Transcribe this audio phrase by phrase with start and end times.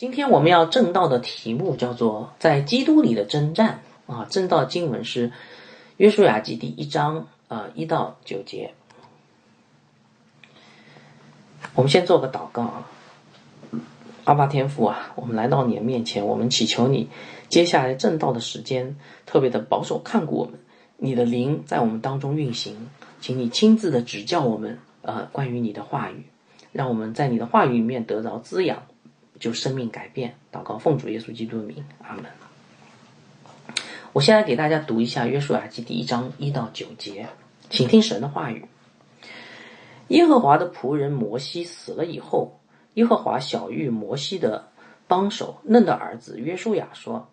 [0.00, 5.28] 今天我们要正道的题目叫做“在基督里的征战”啊，正道经文是
[5.98, 8.72] 《约书亚记》第一章啊一到九节。
[11.74, 12.88] 我们先做个祷告啊，
[14.24, 17.10] 阿巴天父啊，我们来到你的面前，我们祈求你
[17.50, 18.96] 接下来正道的时间
[19.26, 20.54] 特别的保守看顾我们，
[20.96, 22.88] 你的灵在我们当中运行，
[23.20, 26.24] 请你亲自的指教我们呃关于你的话语，
[26.72, 28.84] 让我们在你的话语里面得到滋养。
[29.40, 32.26] 就生命改变，祷告奉主耶稣基督的名，阿门。
[34.12, 37.26] 我现在给大家读一下约书亚记第一章一到九节，
[37.70, 38.66] 请听神的话语。
[40.08, 42.60] 耶和华的仆人摩西死了以后，
[42.94, 44.68] 耶和华小玉摩西的
[45.08, 47.28] 帮手嫩的儿子约书亚说：“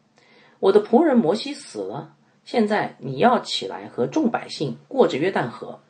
[0.59, 5.81] 我的仆人摩西死了，现在你要起来和众百姓过着约旦河，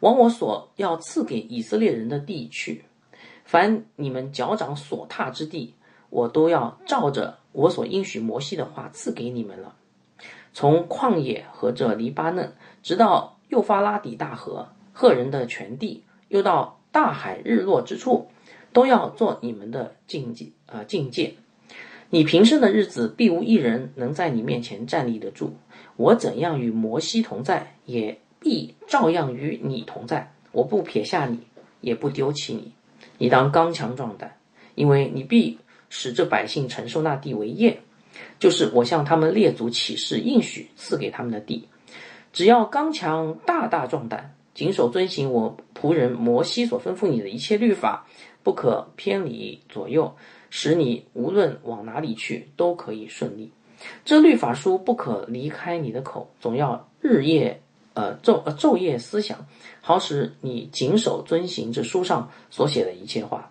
[0.00, 2.84] 往我所要赐给以色列人的地去。”
[3.46, 5.74] 凡你们脚掌所踏之地，
[6.10, 9.76] 我都要照着我所应许摩西的话赐给你们了。
[10.52, 12.52] 从旷野和这黎巴嫩，
[12.82, 18.26] 直到幼发拉底大河、赫人的全地，又到大海日落之处，
[18.72, 21.34] 都要做你们的境界啊境界。
[22.10, 25.56] 你平生的日子，必无一人能在你面前站立得住。
[25.96, 30.32] 我怎样与摩西同在，也必照样与你同在。
[30.52, 31.40] 我不撇下你，
[31.80, 32.72] 也不丢弃你。
[33.18, 34.36] 你当刚强壮胆，
[34.74, 37.80] 因为你必使这百姓承受那地为业，
[38.38, 41.68] 就是我向他们列祖起誓应许赐给他们的地。
[42.32, 48.06] 只要刚强大大壮胆，谨守遵行我仆人摩西所吩咐你的一切律法，
[48.42, 50.14] 不可偏离左右，
[50.50, 53.52] 使你无论往哪里去都可以顺利。
[54.04, 57.62] 这律法书不可离开你的口，总要日夜。
[57.96, 59.46] 呃，昼呃昼夜思想，
[59.80, 63.50] 好使你谨守遵行这书上所写的一切话，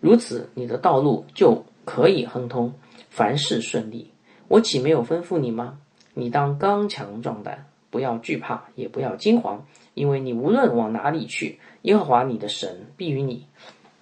[0.00, 2.74] 如此你的道路就可以亨通，
[3.10, 4.10] 凡事顺利。
[4.48, 5.78] 我岂没有吩咐你吗？
[6.14, 9.64] 你当刚强壮胆，不要惧怕，也不要惊慌，
[9.94, 13.46] 因为你无论往哪里去，耶和华你的神必与你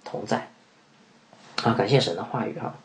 [0.03, 0.49] 同在。
[1.63, 2.75] 啊，感谢神的话语哈。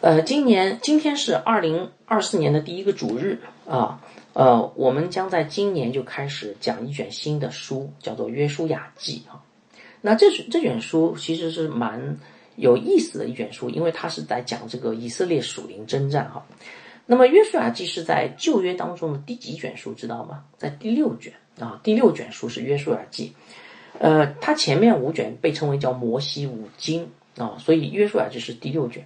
[0.00, 4.00] 呃，今年今天是二零二四年的第一个主日啊。
[4.36, 9.42] 呃，我们将在今年就开始讲一卷新的书，叫做《约书亚记》啊。
[10.02, 12.18] 那这这卷书其实是蛮
[12.56, 16.44] 有意思的一卷书，因为它是在讲这个以色列属灵征战哈。
[17.06, 20.44] 那么《约书亚记》是在旧约当中的第几卷书，知道吗？
[20.58, 23.32] 在第六卷啊，第六卷书是《约书亚记》。
[23.98, 27.08] 呃，它前面五卷被称为叫摩西五经
[27.38, 29.02] 啊，所以《约书亚记》是第六卷。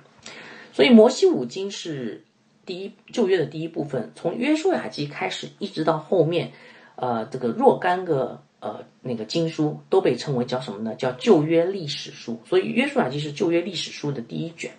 [0.72, 2.24] 所以摩西五经是。
[2.70, 6.52] 第一旧约的第一部分，从约书亚记开始，一直到后面，
[6.94, 10.94] 呃，这个若干个呃那个经书都被称为叫什么呢？
[10.94, 12.40] 叫旧约历史书。
[12.46, 14.70] 所以约书亚记是旧约历史书的第一卷。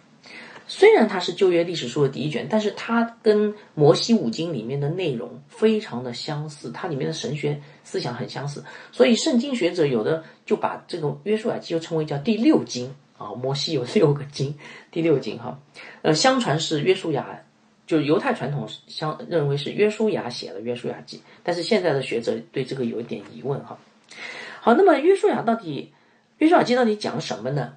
[0.68, 8.64] 虽然它是旧约历史书的第一卷，但是它跟摩西五经里面的内容非常的相似，它里面的神学思想很相似。
[8.94, 14.56] 所以圣经学者有的就把这个约书亚记又称为叫第六经啊，摩西有六个经，
[14.92, 15.60] 第六经哈。
[16.04, 17.38] 呃，相传是约书亚。
[17.92, 23.78] 就是犹太传统相认为是约书亚写的《约书亚记》，但是现在的学者对这个有一点疑问哈。
[24.62, 25.92] 好，那么约书亚到底
[26.38, 27.74] 《约书亚记》到底讲什么呢？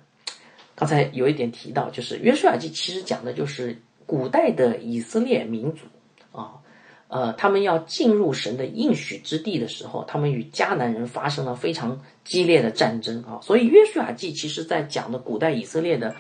[0.77, 3.77] 刚才有一点提到，就是《约书亚记》其实讲的就是
[4.07, 5.87] 古代的以色列民族
[6.31, 6.63] 啊，
[7.09, 16.15] 呃，他们要进入神的应许之地的时候，他们与迦南人发生了非常激烈的战争啊，所以《约书亚记》其实在讲的古代以色列的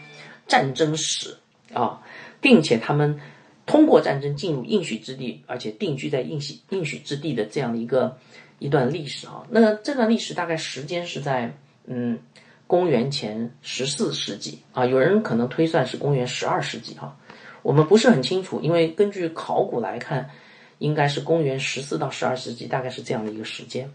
[0.48, 1.36] 战争史
[1.72, 2.02] 啊，
[2.40, 3.20] 并且他们。
[3.66, 8.16] 通过战争进入应许之地，而且定居在应许应许之地的这样的一个
[8.58, 12.18] 一段历史啊，那这段历史大概时间是在嗯
[12.66, 17.16] 公元前十四世纪啊，有人可能推算是公元十二世纪哈，
[17.62, 20.30] 我们不是很清楚，因为根据考古来看，
[20.78, 23.90] 应该是公元十四到十二世纪，大概是这样的一个时间。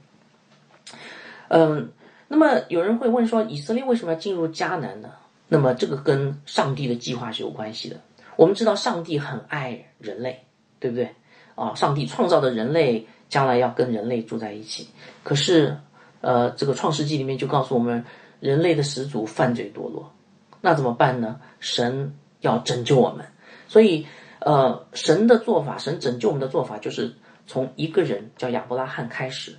[1.48, 1.92] 嗯，
[2.28, 5.12] 那么有人会问说，以色列为什么要进入迦南呢？
[5.48, 8.00] 那么这个跟上帝的计划是有关系的。
[8.40, 10.46] 我们知道上帝很爱人类，
[10.80, 11.14] 对不对？
[11.56, 14.88] 啊，上帝创造的人类将来要跟人类住在一起。
[15.24, 15.78] 可是，
[16.22, 18.06] 呃，这个创世纪里面就告诉我们，
[18.40, 20.14] 人类的始祖犯罪堕落，
[20.62, 21.42] 那怎么办呢？
[21.60, 23.26] 神要拯救我们，
[23.68, 24.08] 所以，
[24.40, 27.14] 呃，神的做法，神拯救我们的做法，就是
[27.46, 29.58] 从一个人叫亚伯拉罕开始，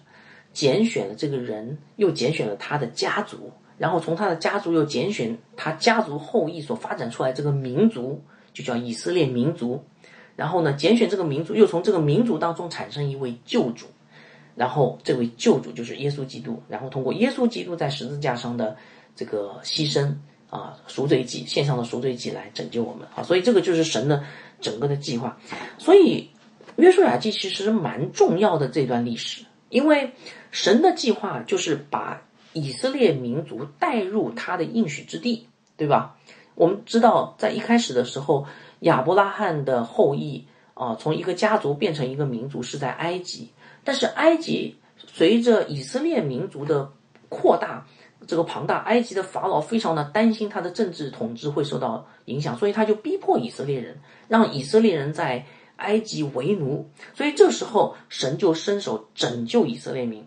[0.55, 8.25] 拣选了这个人，又拣选了他的家族，然后从他的家族又拣选他家族后裔所发展出来这个民族。
[8.53, 9.85] 就叫以色列民族，
[10.37, 13.87] 然后呢，拣选这个民族，又从这个民族当中产生一位救主，
[14.55, 18.77] 然后这位救主就是耶稣基督，然后通过耶稣基督在十字架上的
[19.15, 20.15] 这个牺牲
[20.49, 24.25] 啊赎罪祭，献上的赎罪祭来拯救我们啊，所以这个就是神的
[24.61, 25.39] 整个的计划。
[25.79, 26.29] 所以
[26.77, 30.13] 约书亚记其实蛮重要的这段历史，因为
[30.51, 36.17] 神的计划就是把以色列民族带入他的应许之地，对吧？
[36.61, 38.45] 我们知道，在一开始的时候，
[38.81, 43.51] 亚伯拉罕的后裔啊，从一个家族变成一个民族是在埃及，
[43.83, 46.93] 但是埃及随着以色列民族的
[47.31, 47.87] 扩大。
[48.27, 53.99] 这个庞大埃及的法老非常的担心他的政治统治会受到影响，所以他就逼迫以色列人，
[54.29, 55.47] 让以色列人在
[55.77, 56.91] 埃及为奴。
[57.15, 60.27] 所以这时候神就伸手拯救以色列民，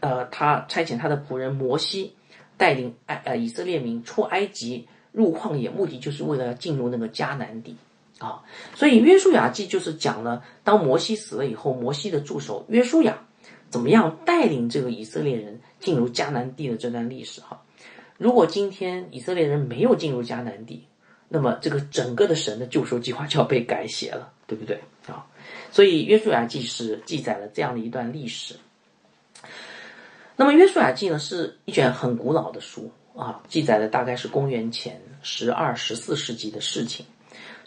[0.00, 2.14] 呃，他差遣他的仆人摩西
[2.58, 7.76] 带领埃呃以色列民出埃及入旷野，目的就是为了要进入那个迦南地
[8.18, 8.42] 啊。
[8.74, 13.18] 所以约书亚记就是讲了，当摩西死了以后，摩西的助手约书亚
[13.70, 15.60] 怎么样带领这个以色列人。
[15.82, 17.60] 进入迦南地的这段历史哈，
[18.16, 20.86] 如果今天以色列人没有进入迦南地，
[21.28, 25.26] 那么这个整个的神的救赎计划就要被改写了，对不对啊？
[25.72, 28.54] 所以约书亚记是记载了这样的一段历史。
[30.36, 37.06] 那么约书亚记呢，是一卷很古老的书啊，记载的大概是公元前十二、十四世纪的事情，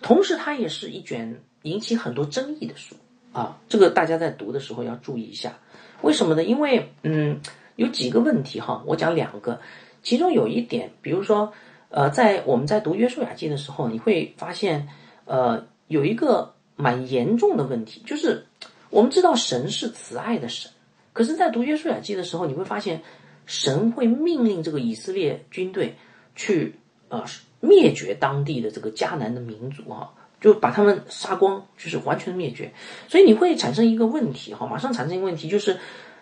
[0.01, 2.95] 同时它也是一卷引起很多争议的书
[3.31, 3.57] 啊。
[3.67, 5.57] 这个大家在读的时候要注意一下，
[6.01, 6.43] 为什么呢？
[6.43, 7.41] 因为嗯。
[7.77, 9.59] 有几个问题哈，我讲两个，
[10.01, 11.51] 其中有一点，比如说，
[11.89, 14.87] 呃，在我们在读约书亚记的时候，你会发现，
[15.25, 18.45] 呃，有一个蛮严重的问题，就是
[18.89, 20.71] 我们知道神是慈爱的神，
[21.11, 23.03] 可是，在读约书亚记的时候，你会发现，
[23.45, 25.95] 神会命令这个以色列军队
[26.35, 26.75] 去
[27.09, 27.23] 呃
[27.59, 32.73] 灭绝当地的这个迦南的民族哈，就把他们杀光，就是完全灭绝，
[33.07, 35.77] 所以你会产生一个问题哈，马上产生一个问题，就是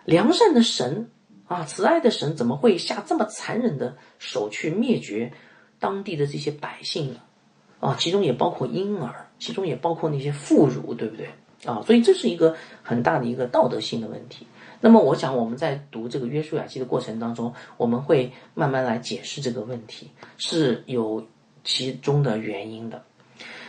[0.06, 1.10] 良善的神。
[1.46, 5.34] 啊，慈爱的神怎么会下这么残忍的手去灭绝
[5.78, 7.20] 当地的这些百姓呢？
[7.82, 11.28] 啊，其中也包括婴儿，其中也包括那些妇孺，对不对？
[11.66, 14.48] 啊，所以这是一个很大的一个道德性的问题。
[14.86, 21.26] 那么，我想我们在读这个约书亚记的过程当中，我们会慢慢来解释这个问题是有
[21.64, 23.02] 其中的原因的。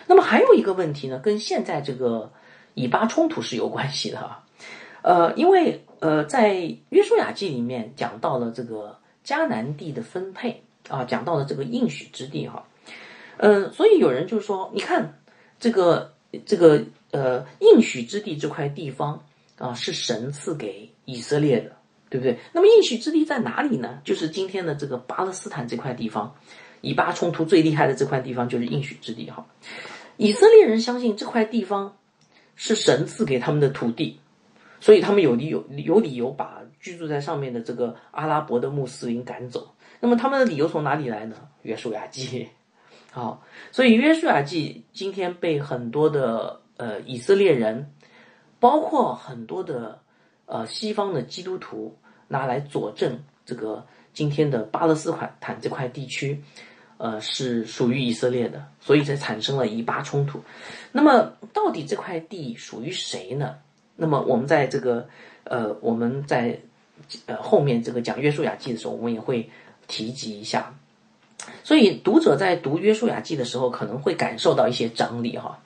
[0.09, 2.33] 那么还有一个问题呢，跟现在这个
[2.75, 4.45] 以巴冲突是有关系的哈。
[5.03, 6.55] 呃，因为呃，在
[6.89, 12.67] 约书亚记里面讲到了这个迦南地的分配啊，讲到了这个应许之地哈，
[13.37, 15.21] 嗯，所以有人就说，你看
[15.61, 16.13] 这个
[16.45, 16.83] 这个
[17.13, 19.25] 呃应许之地这块地方
[19.59, 21.77] 啊，是神赐给以色列的，
[22.11, 22.39] 对不对？
[22.53, 24.01] 那么应许之地在哪里呢？
[24.05, 26.35] 就是今天的这个巴勒斯坦这块地方，
[26.81, 29.47] 以巴冲突最厉害的这块地方就是应许之地哈。
[30.17, 31.97] 以色列人相信这块地方
[32.57, 34.21] 是神赐给他们的土地。
[34.81, 39.75] 所以他们有理有有理由把居住在上面的这个阿拉伯的穆斯林赶走。
[39.99, 41.37] 那么他们的理由从哪里来呢？
[41.63, 42.51] 约书亚记，
[43.11, 43.43] 好，
[43.73, 47.95] 所以约书亚记今天被很多的呃以色列人，
[48.61, 50.03] 包括很多的
[50.55, 51.97] 呃西方的基督徒
[52.29, 56.41] 拿来佐证这个今天的巴勒斯坦这块地区，
[56.97, 60.41] 呃是属于以色列的，所以才产生了以巴冲突。
[60.93, 63.57] 那么到底这块地属于谁呢？
[63.97, 65.09] 那么我们在这个
[65.43, 66.61] 呃，我们在
[67.27, 69.51] 呃后面这个讲约书亚记的时候，我们也会
[69.89, 70.73] 提及一下。
[71.65, 75.59] 所以读者在读约书亚记的时候，可能会感受到一些张力哈。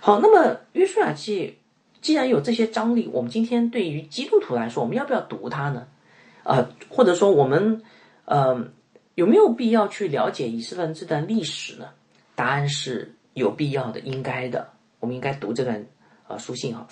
[0.00, 1.58] 好，那么约书亚记
[2.00, 5.86] 既然有这些张力，我们今天对于基督徒来说，我们要不要读它呢？
[6.44, 7.82] 呃，或者说我们
[8.24, 8.68] 呃
[9.14, 11.88] 有没有必要去了解以色列这段历史呢？
[12.34, 14.68] 答案是有必要的，应该的，
[15.00, 15.84] 我们应该读这段
[16.28, 16.86] 呃书信哈。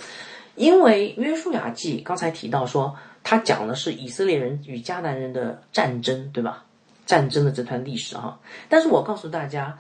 [0.57, 6.65] 因为约书亚记刚才提到说，他讲的是以色列人与迦南人的战争，对吧？
[7.07, 8.41] 战争的这段历史哈。
[8.69, 9.79] 但是我告诉大家，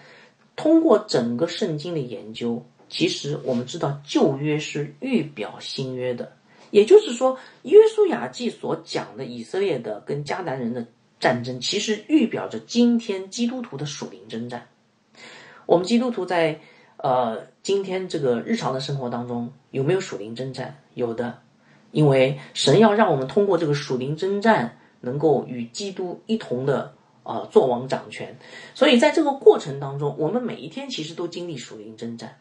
[0.54, 6.32] 通过整个圣经的研究，其实我们知道旧约是预表新约的，
[6.70, 10.86] 也就是说，约书亚记所讲的以色列的跟迦南人的
[11.18, 14.66] 战争，其实预表着今天基督徒的属灵征战。
[15.66, 16.60] 我们基督徒在。
[16.98, 20.78] 呃，今天这个日常的生活当中有没有属灵征战？
[20.94, 21.38] 有的，
[21.92, 28.34] 因为神要让我们通过这个属灵征战，能够与基督一同的啊做王掌权。
[28.74, 32.38] 所以在这个过程当中，我们每一天其实都经历属灵征战。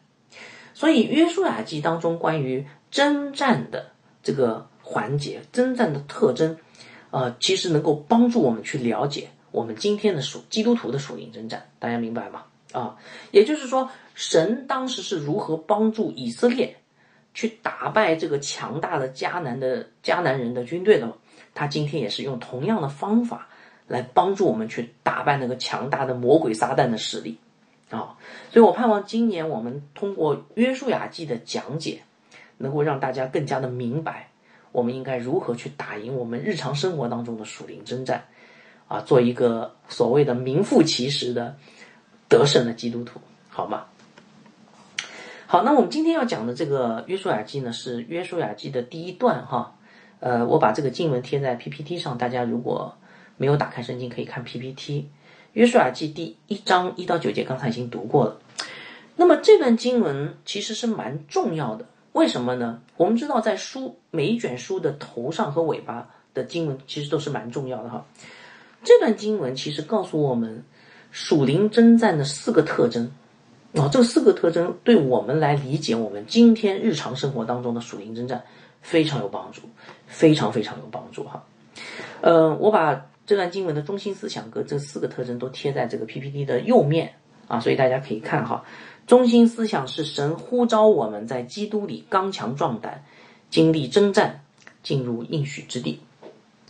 [0.76, 3.92] 所以约书亚记当中关于征战的
[4.22, 6.58] 这个环节、征战的特征，
[7.10, 11.66] 呃，其实能够帮助我们去了解我们今天的属基督徒的属灵征战。
[11.78, 12.44] 大家明白吗？
[12.72, 12.96] 啊，
[13.30, 13.88] 也就是说。
[14.18, 16.74] 神当时是如何帮助以色列
[17.34, 21.12] 去打败这个强大的迦南的迦南人的军队的？
[21.52, 23.46] 他今天也是用同样的方法
[23.86, 27.38] 来帮助我们去打败那个强大的魔鬼撒旦的势力
[27.90, 28.18] 啊！
[28.50, 32.02] 所以我盼望今年我们通过约书亚记的讲解，
[32.58, 34.30] 能够让大家更加的明白，
[34.72, 38.24] 我们应该如何去打赢我们日常生活当中的属灵征战
[38.88, 41.56] 啊，做一个所谓的名副其实的
[42.28, 43.84] 得胜的基督徒，好吗？
[45.46, 49.76] 好，那我们今天要讲的这个约书亚记呢，是约书亚记的第一段哈。
[50.18, 52.96] 呃，我把这个经文贴在 PPT 上，大家如果
[53.36, 55.08] 没有打开圣经，可以看 PPT。
[55.56, 58.36] 约书亚记第一章一到九节，刚才已经读过了。
[59.16, 62.82] 那么这段经文其实是蛮重要的，为什么呢？
[62.98, 68.04] 我们知道，在书每一卷书的头上和尾巴的经文，其实都是蛮重要的哈。
[68.84, 70.62] 这段经文其实告诉我们
[71.10, 73.10] 属灵征战的四个特征。
[73.76, 78.44] 啊，这四个特征对我们来理解我们今天日常生活当中的属灵征战
[78.82, 79.62] 非常有帮助，
[80.06, 81.42] 非常非常有帮助哈。
[82.20, 87.14] 呃，我把这段经文的中心思想和这四个特征都贴在这个 PPT 的右面
[87.48, 88.64] 啊，所以大家可以看哈。
[89.06, 93.04] 中心思想是神呼召我们在基督里刚强壮胆，
[93.50, 94.44] 经历征战，
[94.82, 96.00] 进入应许之地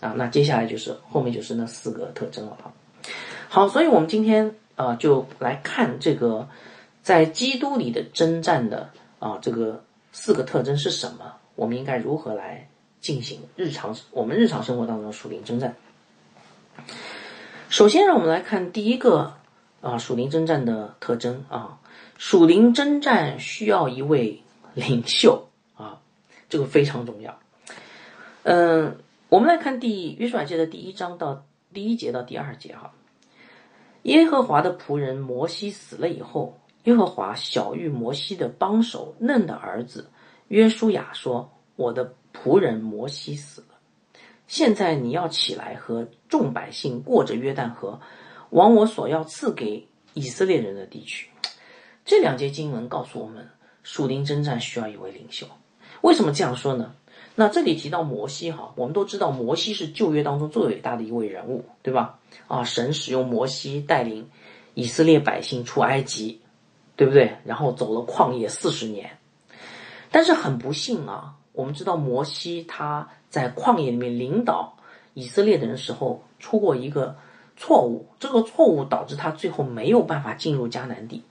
[0.01, 0.15] 啊。
[0.17, 2.73] 那接下来就是后面就是那四个特征了哈。
[3.49, 6.49] 好，所以我们今天啊就来看这个。
[7.03, 11.35] 在基督里的征战的啊，这个四个特征是什么？
[11.55, 12.69] 我们应该如何来
[13.01, 15.77] 进行日常我们日常生活当中属灵征战？
[17.69, 19.35] 首先，让我们来看第一个
[19.81, 21.79] 啊属灵征战的特征啊，
[22.17, 24.43] 属灵征战需要一位
[24.75, 26.01] 领袖啊，
[26.49, 27.39] 这个非常重要。
[28.45, 28.97] 嗯，
[29.29, 32.93] 我们来看第约书亚记的第一章到第一节到第二节哈，
[34.03, 36.59] 耶和华的仆人摩西死了以后。
[36.85, 40.09] 耶和华小玉摩西的帮手嫩的儿子
[40.47, 43.76] 约书亚说：“我的仆人摩西死了，
[44.47, 48.01] 现在你要起来和众百姓过着约旦河，
[48.51, 51.29] 往我所要赐给以色列人的地区。”
[52.05, 53.49] 这两节经文告诉我们，
[53.83, 55.47] 属灵征战需要一位领袖。
[56.03, 56.95] 为什么这样说呢？
[57.35, 62.19] 那这里提到摩西哈，我们都知道摩西是旧约当中最伟大的一位人物，对吧？
[62.47, 64.29] 啊，神使用摩西带领
[64.75, 66.41] 以色列百姓出埃及。
[66.99, 67.37] 对不对？
[67.45, 69.19] 然后走了旷野四十年，
[70.11, 73.07] 但是很不幸啊，我们知道摩西他
[73.37, 74.79] 在旷野里面领导
[75.13, 77.15] 以色列的人时候出过一个
[77.55, 81.23] 错误，这个错误导致他最后没有办法进入迦南地，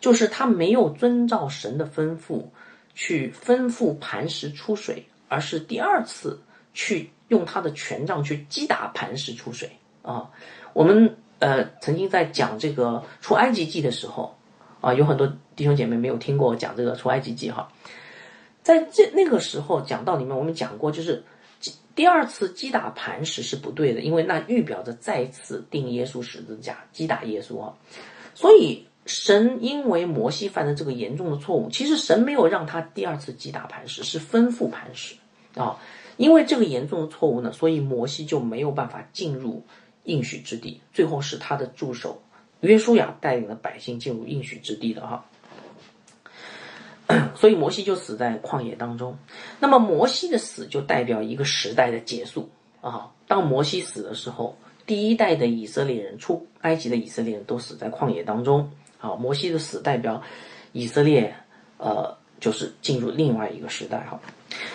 [0.00, 2.42] 就是他没有遵照神的吩咐
[2.92, 6.42] 去吩咐磐石出水，而是第二次
[6.74, 9.70] 去用他的权杖去击打磐石出水
[10.02, 10.28] 啊。
[10.72, 14.34] 我们呃曾经在讲这个出埃及记的时候。
[14.80, 15.26] 啊，有很多
[15.56, 17.68] 弟兄姐妹没有听过我讲这个出埃及记哈，
[18.68, 21.24] 在这那个时候讲道里面，我们讲过，就是
[21.94, 27.72] 第二次击打磐石是不对的，因为那预表着再次钉耶稣十字架，击打耶稣啊。
[28.34, 35.14] 所以神因为摩西犯的这个严重的错误，其实神没有让他第二次击打磐石，是吩咐磐石
[35.54, 35.78] 啊。
[36.18, 39.64] 因为这个严重的错误呢，所以摩西就没有办法进入
[40.04, 42.20] 应许之地，最后是他的助手。
[42.60, 45.24] 约书亚带领了百姓进入应许之地的哈，
[47.34, 49.16] 所以摩西就死在旷野当中。
[49.58, 52.48] 那么摩西的死就代表一个时代的结束
[52.80, 53.10] 啊。
[53.26, 58.70] 当摩西死的时候，第一代的以色列人出埃及的以色列人都死在旷野当中。
[58.98, 60.22] 好，摩西的死代表
[60.72, 61.34] 以色列
[61.78, 64.20] 呃，就是进入另外一个时代哈。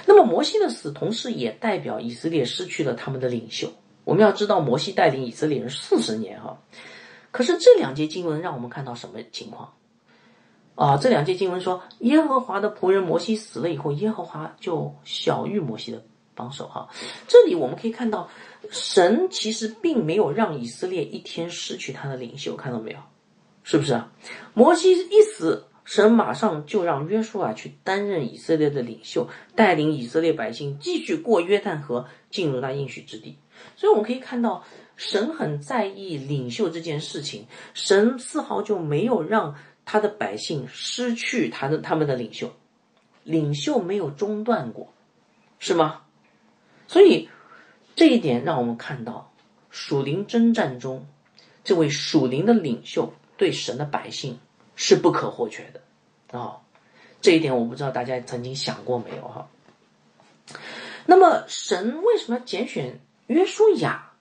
[0.05, 3.71] 那么摩西的死同时也代表以色列失去了他们的领袖。
[4.05, 6.57] 我们要知道，摩西带领以色列人四十年哈。
[7.31, 9.73] 可是这两节经文让我们看到什么情况？
[10.75, 16.03] 啊，这两节经文说，耶和华的仆人摩西死了以后，耶和华就小玉摩西的
[16.33, 16.67] 帮手。
[16.67, 16.89] 哈，
[17.27, 18.27] 这里我们可以看到，
[18.71, 22.97] 神其实并没有让以色列一天失去他的领袖，看到没有？
[23.63, 24.11] 是不是啊？
[24.55, 33.37] 摩西一死，神马上就让约书亚去担任以色列的领袖，带领以色列百姓继续过约旦河，进入那应许之地。
[33.75, 34.63] 所以我们可以看到。
[34.95, 42.51] 神很在意领袖这件事情，神丝毫就没有让他的百姓失去他的他们的领袖，
[43.23, 44.93] 领袖没有中断过，
[45.59, 46.01] 是吗？
[46.87, 47.29] 所以
[47.95, 49.31] 这一点让我们看到
[49.69, 51.05] 属灵征战中，
[51.63, 54.39] 这位属灵的领袖对神的百姓
[54.75, 56.59] 是不可或缺的啊！
[57.21, 59.47] 这一点我不知道大家曾经想过没有哈？
[61.05, 64.11] 那么神为什么要拣选约书亚？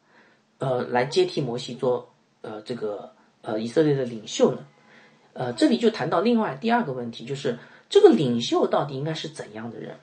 [0.59, 4.65] 呃，来接替摩西做呃这个呃以色列的领袖呢？
[5.35, 7.59] 呃，这里就谈到另外第二个问题，就是
[7.89, 9.97] 这个领袖到底应该是怎样的人？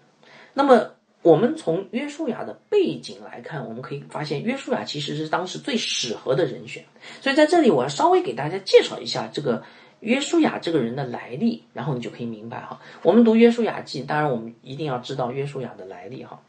[0.53, 6.83] 那么我们从约书亚的背景来看，我们可以发现约书亚其实是当时最适合的人选。
[7.21, 9.63] 所以在这里，我要稍微给大家介绍一下这个
[9.99, 12.79] 约书亚这个人的来历，然后你就可以明白哈。
[13.03, 16.41] 我们读约书亚记，当然我们一定要知道约书亚的来历哈。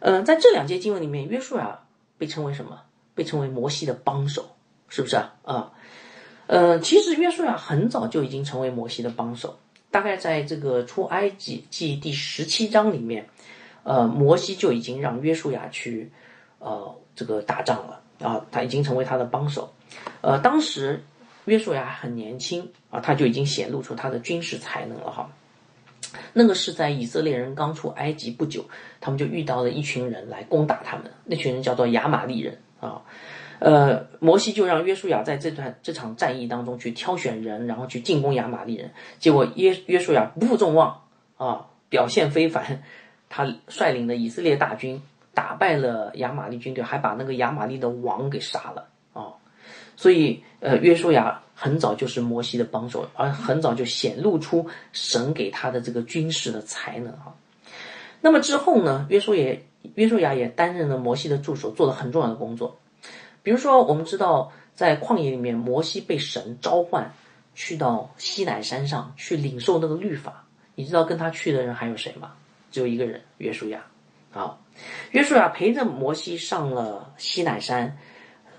[0.00, 1.80] 嗯，在这两节经文里面，约书亚
[2.16, 2.82] 被称为什么？
[3.14, 4.50] 被称为摩西的帮手，
[4.88, 5.34] 是不是啊？
[5.42, 5.72] 啊，
[6.48, 9.56] 嗯其实约书亚很早就已经成为摩西的帮手，
[9.90, 13.28] 大概在这个出埃及记第十七章里面。
[13.84, 16.10] 呃，摩西就已经让约书亚去，
[16.58, 19.72] 呃，这个打仗了啊，他已经成为他的帮手。
[20.20, 21.02] 呃，当时
[21.46, 25.30] 约书亚很年轻啊，他就已经显露出他的军事才能了哈。
[26.34, 28.62] 那个是在以色列人刚出埃及不久，
[29.00, 33.00] 他们就遇到了一群人来攻打他们，那群人叫做亚玛力人啊。
[33.58, 38.90] 呃，摩西就让约书亚在这段这场战役当中去挑选人，然后去进攻亚玛力人。
[39.18, 41.02] 结果约约书亚不负众望
[41.36, 42.82] 啊，表现非凡。
[43.30, 45.02] 他率领的以色列大军
[45.34, 49.34] 打败了亚玛力军队，还把那个亚玛力的王给杀了啊！
[49.96, 57.34] 所以，呃，约书亚很早就是摩西的帮手，而很早就显露出神给他的这个军事的才能啊。
[58.22, 59.62] 那么之后呢，约书也
[59.94, 62.78] 约书亚也担任了摩西的助手，做了很重要的工作。
[63.48, 67.10] 比如说，我们知道在旷野里面，摩西被神召唤
[67.54, 70.44] 去到西乃山上去领受那个律法。
[70.74, 72.32] 你知道跟他去的人还有谁吗？
[72.70, 73.82] 只有一个人，约书亚。
[74.30, 74.60] 好，
[75.12, 77.96] 约书亚陪着摩西上了西乃山，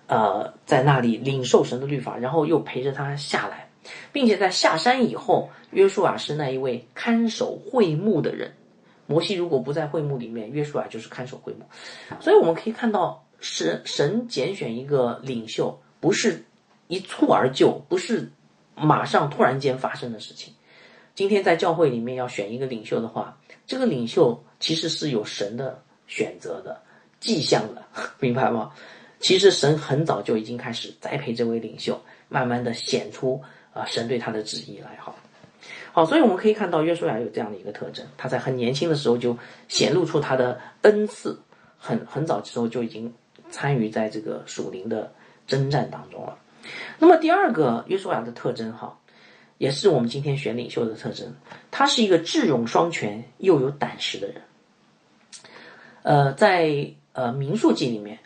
[0.07, 3.69] 呃，在那里领受神的律法，然后又陪着他下来，
[4.11, 8.51] 并且在下山以后，约书亚是那一位看守会幕的人。
[9.05, 11.59] 摩西如果不在会幕里面，约书亚就是看守会幕。
[12.19, 16.45] 所以我们可以看到，神神拣选一个领袖，不是
[16.87, 18.31] 一蹴而就，不是
[18.75, 20.53] 马上突然间发生的事情。
[21.15, 26.81] 今天在教会里面要选一个领袖的话，这个领袖其实是有神的选择的
[27.19, 27.83] 迹象的，
[28.19, 28.71] 明白吗？
[29.19, 33.41] 其实神很早就已经开始栽培这位领袖，慢慢的显出
[33.73, 35.13] 啊神对他的旨意来，哈。
[35.91, 39.37] 好，所以我们可以看到约书亚有这样的一个特征，他在很年轻的时候就
[39.67, 41.37] 显露出他的恩赐，
[41.77, 43.13] 很很早的时候就已经
[43.49, 45.11] 参与在这个属灵的
[45.47, 46.37] 征战当中了。
[46.97, 48.95] 那么第二个约书亚的特征，哈。
[49.57, 51.35] 也是我们今天选领袖的特征，
[51.69, 54.41] 他是一个智勇双全又有胆识的人。
[56.01, 58.17] 呃，在呃民数记里面，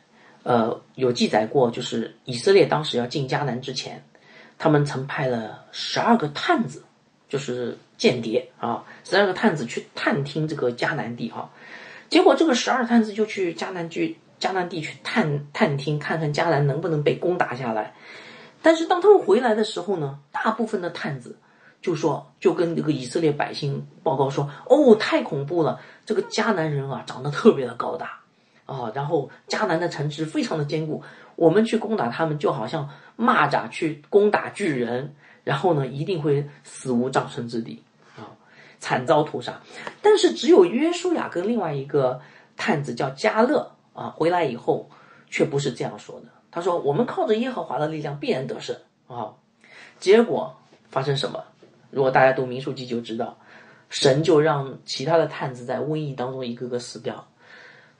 [0.43, 4.03] 呃有记载过，就是以色列当时要进迦南之前，
[4.59, 6.83] 他们曾派了十二个探子，
[7.27, 11.49] 就是间谍啊，十二个探子去探听这个迦南地哈。
[12.11, 17.93] 结果这个十二探子就去迦南去迦南地区探探听，看看迦南能不能被攻打下来。
[18.61, 21.37] 但是当他们回来的时候呢，大部分的探子
[21.81, 25.79] 就说，就跟这个以色列百姓报告说：“哦，太恐怖了！
[26.05, 28.19] 这个迦南人啊，长得特别的高大
[28.65, 31.01] 啊，然后迦南的城池非常的坚固，
[31.37, 37.81] 我们去攻打他们，就好像蚂蚱去攻打巨人，然后呢，一定会死无葬身之地
[38.17, 38.27] 啊，
[38.79, 39.61] 惨遭屠杀。
[40.01, 42.19] 但是只有约书亚跟另外一个
[42.57, 44.89] 探子叫加勒啊，回来以后
[45.29, 48.75] 却不是这样说的。”他说：“我们靠着耶和华的力量必然得胜
[49.07, 49.33] 啊！”
[49.99, 50.55] 结果
[50.89, 51.43] 发生什么？
[51.89, 53.37] 如果大家读民数记就知道，
[53.89, 57.27] 神就让其他的探子在瘟疫当中一个个死掉，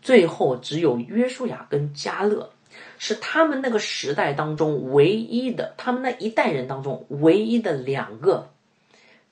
[0.02, 2.52] 最后只有约书亚跟加勒
[2.98, 8.50] 是他们那个时代当中唯一的，他们那一代人当中唯一的两个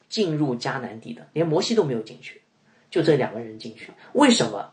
[0.10, 2.42] 进入迦南地的，连摩西都没有进去，
[2.90, 3.92] 就这两个人进去。
[4.14, 4.72] 为什么？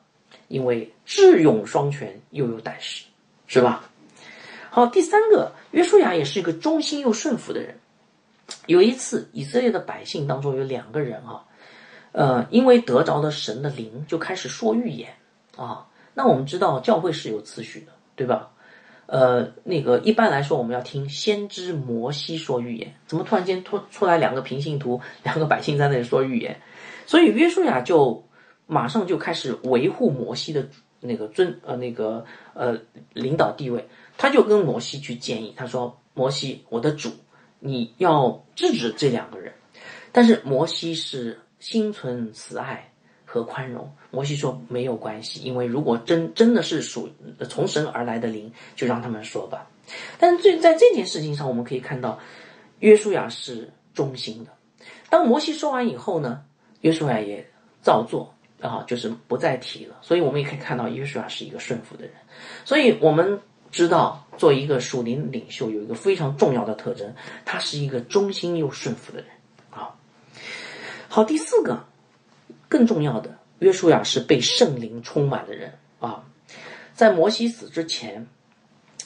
[0.48, 3.04] 因为智勇双全又有胆识，
[3.46, 3.84] 是吧？
[4.70, 7.78] 好，第三个，约书亚也是一个忠心又顺服的人。
[8.66, 11.44] 有一次，以色列的百姓当中有两个人啊，
[12.12, 15.11] 呃，因为得着了神的灵，就开始说预言
[15.56, 15.87] 啊。
[16.14, 18.50] 那我们知道教会是有次序的，对吧？
[19.06, 26.61] 呃，那个一般来说，我们要听先知摩西说预言，怎么突然间突出来两个平信徒，两个百姓在那里说预言？
[27.06, 28.22] 所以约书亚就
[28.68, 30.68] 马上就开始维护摩西的
[31.00, 32.78] 那个尊呃那个呃
[33.12, 33.88] 领导地位。
[34.16, 37.11] 他就跟摩西去建议，他说：“摩西，我的主，
[37.61, 39.52] 你要制止这两个人。”
[40.11, 42.90] 但是摩西是心存慈爱
[43.24, 43.88] 和宽容。
[44.11, 47.09] 摩西说：“没有关系，因为如果真真的是属
[47.48, 49.70] 从神而来的灵，就让他们说吧。”
[50.18, 52.18] 但是这在这件事情上，我们可以看到
[52.81, 54.50] 约书亚是忠心的。
[55.09, 56.42] 当摩西说完以后呢，
[56.81, 57.48] 约书亚也
[57.83, 59.96] 照做啊，就是不再提了。
[60.02, 62.14] 所以我们也可以看到约书亚是一个顺服的人。
[62.64, 63.40] 所以我们。
[63.70, 69.28] 知道做一个属灵领袖有一个非常重要的特征，他是一个忠心又顺服的人。
[69.70, 69.94] 啊，
[71.10, 71.84] 好，第四个
[72.66, 76.24] 更重要的，约书亚是被圣灵充满的人啊。
[76.94, 78.26] 在摩西死之前，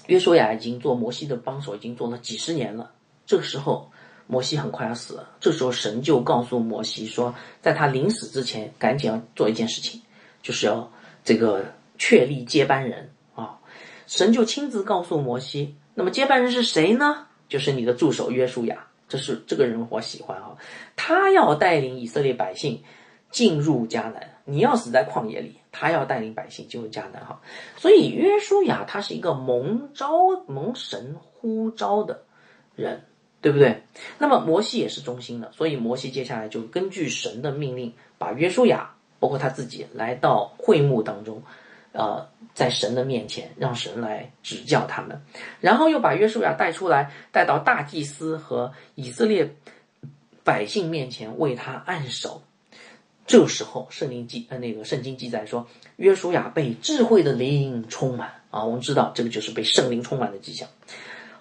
[0.07, 2.93] 约书亚已经做摩西的帮手，已经做了几十年了。
[3.27, 3.91] 这个时候，
[4.27, 5.29] 摩西很快要死了。
[5.41, 10.01] 这时候，神就告诉摩西说，在他临死之前，赶紧要做一件事情，
[10.43, 10.91] 就是要
[11.25, 11.65] 这个
[11.99, 13.59] 确立接班人啊。
[14.07, 17.27] 神就亲自告诉摩西，那么接班人是谁呢？
[17.49, 18.87] 就是你的助手约书亚。
[19.09, 20.57] 这是这个人我喜欢啊，
[20.97, 22.83] 他要带领以色列百姓
[23.31, 24.27] 进入迦南。
[24.47, 27.39] 你要死在旷野里，他要带领百姓进入迦南哈。
[27.77, 30.11] 所以约书亚他是一个蒙召、
[30.47, 32.23] 蒙神呼召的
[32.75, 33.05] 人，
[33.43, 33.83] 对不对？
[34.19, 41.43] 那么摩西也是忠心的，所以摩西接下来就根据神的命令，把约书亚包括他自己来到会幕当中，
[41.93, 45.21] 呃，在神的面前让神来指教他们，
[45.61, 49.55] 然后又把约书亚带出来，带到大祭司和以色列
[50.45, 52.43] 百姓面前为他按手。
[53.25, 60.69] 这时候，圣灵记呃那个圣经记载说，约书亚被智慧的灵充满啊，我们知道这个就是被圣灵充满的迹象。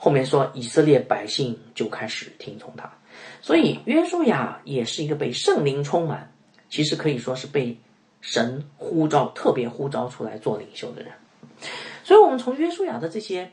[0.03, 2.91] 后面说以色列百姓就开始听从他，
[3.39, 6.33] 所以约书亚也是一个被圣灵充满，
[6.71, 7.77] 其实可以说是被
[8.19, 11.11] 神呼召特别呼召出来做领袖的人。
[12.03, 13.51] 所以，我们从约书亚的这些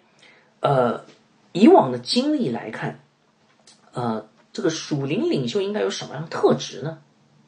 [0.61, 1.05] 呃
[1.53, 2.99] 以往的经历来看，
[3.93, 6.99] 呃，这个属灵领袖应该有什么样的特质呢？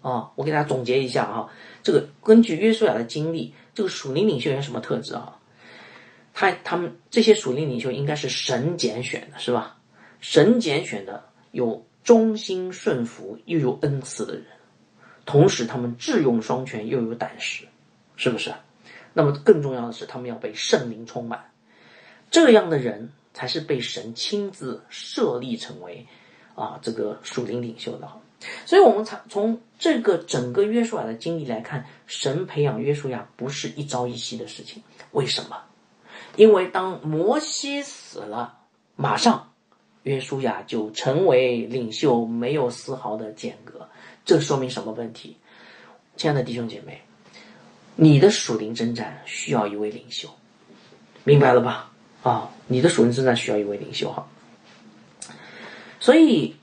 [0.02, 1.48] 啊，我给大家总结一下哈，
[1.82, 5.39] 这个根据约书亚的经历，这个属灵领袖有什么特质啊？
[6.32, 9.78] 他他们这些属灵领袖应该是神拣选的，是吧？
[10.20, 14.44] 神拣选的有忠心顺服又有恩赐的人，
[15.24, 17.66] 同时他们智勇双全又有胆识，
[18.16, 18.52] 是不是？
[19.12, 21.50] 那么更重要的是，他们要被圣灵充满，
[22.30, 26.06] 这样的人才是被神亲自设立成为
[26.54, 28.08] 啊这个属灵领袖的。
[28.64, 34.82] 所以，我们从从这个整个约书亚的经历来看，神培养约书亚不是一朝一夕的事情。
[35.10, 35.56] 为什么？
[36.36, 38.58] 因为当摩西死了，
[38.96, 39.52] 马上
[40.02, 43.88] 约书亚就成为领袖，没有丝毫的间隔。
[44.24, 45.36] 这说明什么问题？
[46.16, 47.00] 亲爱的弟兄姐妹，
[47.96, 50.28] 你的属灵征战需要一位领袖，
[51.24, 51.90] 明白了吧？
[52.22, 54.26] 啊，你的属灵征战需要一位领袖哈。
[55.98, 56.56] 所以，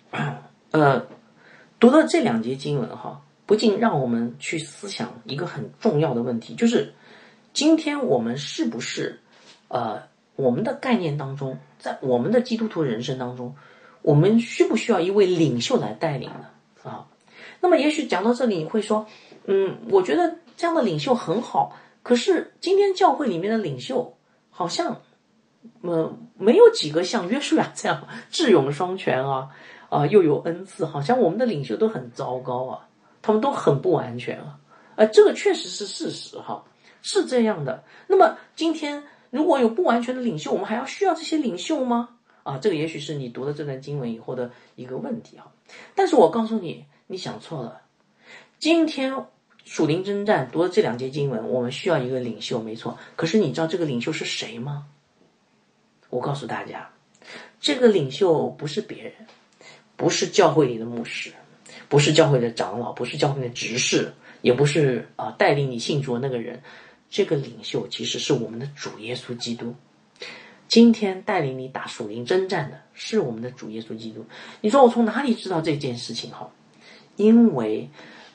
[0.72, 1.06] 呃。
[1.80, 6.96] 读了这两节经文，哈，不禁让我们去思想一个很重要的问题，就是
[7.54, 9.20] 今天我们是不是，
[9.68, 10.04] 呃，
[10.36, 13.56] 我们的概念当中，在我们的基督徒人生当中，
[14.02, 16.46] 我们需不需要一位领袖来带领呢？
[16.84, 17.08] 啊，
[17.60, 19.06] 那么也许讲到这里，你会说，
[19.46, 24.18] 嗯，我觉得这样的领袖很好，可是今天教会里面的领袖
[24.50, 25.02] 好像，
[25.82, 29.50] 呃，没有几个像约书亚这样智勇双全啊。
[29.90, 32.90] 啊，又有恩赐，好像我们的领袖都很糟糕啊，
[33.22, 34.60] 他们都很不完全啊，
[34.98, 36.62] 呃，这个确实是事实哈，
[37.02, 37.82] 是这样的。
[38.06, 39.02] 那么今天
[39.38, 42.10] 如果有不完全的领袖，我们还要需要这些领袖吗？
[42.42, 45.52] 啊，这个也许是你读了这段经文以后的一个问题哈。
[45.96, 47.82] 但是我告诉你，你想错了。
[48.58, 49.14] 今天
[49.64, 52.98] 属灵征战读了这两节经文，我们需要一个领袖，没错。
[53.16, 54.88] 可是你知道这个领袖是谁吗？
[56.10, 56.90] 我告诉大家，
[57.60, 59.14] 这个领袖不是别人。
[59.98, 61.34] 不是教会里的牧师，
[61.90, 66.62] 不是教会的长老，不是教会的执事，也不是啊带领你信主的那个人。
[67.10, 69.76] 这个领袖其实是我们的主耶稣基督。
[70.68, 74.26] 今天带领你打属灵征战的是我们的主耶稣基督。
[74.62, 76.32] 你说我从哪里知道这件事情？
[76.32, 76.50] 哈，
[77.16, 77.90] 因为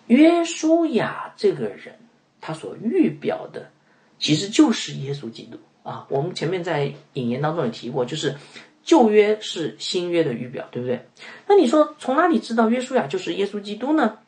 [0.07, 1.99] 约书亚这个人，
[2.41, 3.71] 他所预表的
[4.19, 6.07] 其实就是耶稣基督啊。
[6.09, 8.37] 我们前面在引言当中也提过，就是。
[8.85, 11.07] 旧约是新约的预表，对不对？
[11.47, 14.19] 那你说从哪里知道约书亚就是耶稣基督呢？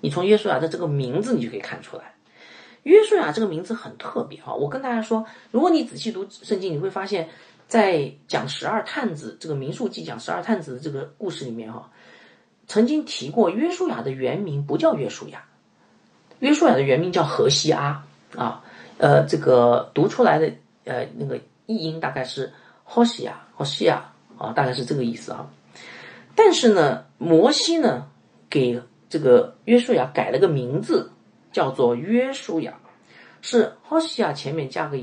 [0.00, 2.13] 你从约书亚的这个名字，你就可以看出来。
[2.84, 4.54] 约书亚这个名字很特别哈。
[4.54, 7.28] 我跟大家说，如果你仔细读圣经，你会发现
[7.68, 11.90] 在讲十二探子这个民数记讲十二探子的这个故事里面哈，
[12.66, 15.44] 曾经提过约书亚的原名不叫约书亚，
[16.38, 18.02] 约书亚的原名叫何西阿
[18.36, 18.62] 啊。
[18.98, 20.52] 呃，这个读出来的
[20.84, 22.52] 呃那个译音大概是。
[22.86, 25.48] 霍西亚，霍西亚啊，大概是这个意思啊。
[26.34, 28.06] 但是呢，摩西呢
[28.50, 31.10] 给这个约书亚改了个名字，
[31.54, 32.78] 叫做约书亚，
[33.40, 34.98] 是霍西亚前面加个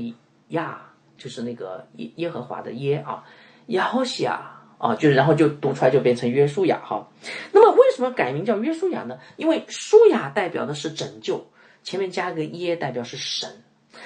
[0.48, 0.80] 亚，
[1.18, 3.24] 就是那个耶耶和华的耶啊，
[3.66, 7.08] 亚霍西亚啊，就是然后就读出来就变成约书亚哈。
[7.50, 9.18] 那么为什么改名叫约书亚呢？
[9.36, 11.44] 因为书亚代表的是拯救，
[11.82, 13.64] 前面加个耶代表是神，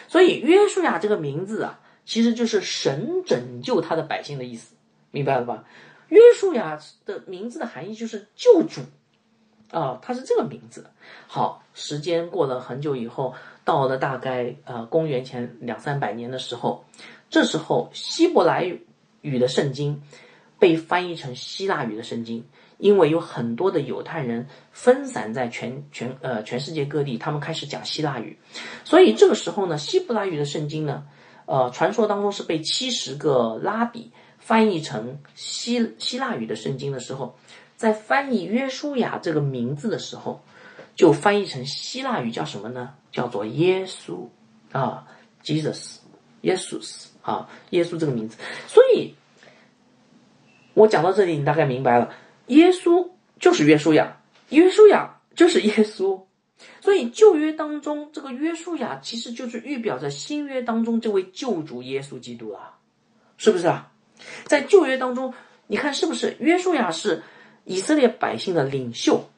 [0.09, 1.81] 所以约书亚这个名字啊。
[2.09, 4.77] 其实就是神拯救他的百姓的意思，
[5.11, 5.65] 明白了吧？
[6.09, 8.83] 约书亚的名字的含义就是救主
[9.71, 10.89] 啊，他是这个名字。
[11.27, 16.85] 好，时间过了很久以后，到了大概呃公元前两三百年的时候，
[17.29, 18.71] 这时候希伯来
[19.23, 20.01] 语的圣经
[20.59, 22.45] 被翻译成希腊语的圣经，
[22.79, 28.39] 因为有很多的犹太人分散在全全呃全世界各地，他们开始讲希腊语，
[28.85, 31.05] 所以这个时候呢，希伯来语的圣经呢，
[31.47, 37.37] 呃，传说当中是被七十个拉比翻译成希希腊语的圣经的时候。
[37.77, 40.43] 在翻译约书亚这个名字的时候，
[40.95, 42.95] 就翻译成希腊语叫什么呢？
[43.13, 44.27] 叫做耶稣
[44.73, 45.07] 啊
[45.45, 45.99] ，Jesus，
[46.41, 46.81] 耶稣
[47.21, 48.39] 啊，耶稣这个名字。
[48.67, 49.15] 所以，
[50.73, 52.15] 我讲到这里，你大概明白了，
[52.47, 56.23] 耶稣就是约书亚，约书亚就是耶稣。
[56.81, 62.79] 所以旧约当中，这个约书亚其实就是预表着新约当中这位救主耶稣基督啊，
[63.37, 63.93] 是不是啊？
[64.45, 65.35] 在旧约当中，
[65.67, 67.23] 你看是不是约书亚是？
[67.67, 69.29] 以色列百姓的领袖，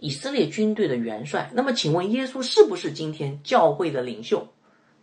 [0.00, 1.48] 以色列军队的元帅。
[1.54, 4.48] 那么，请问耶稣是不是今天教会的领袖、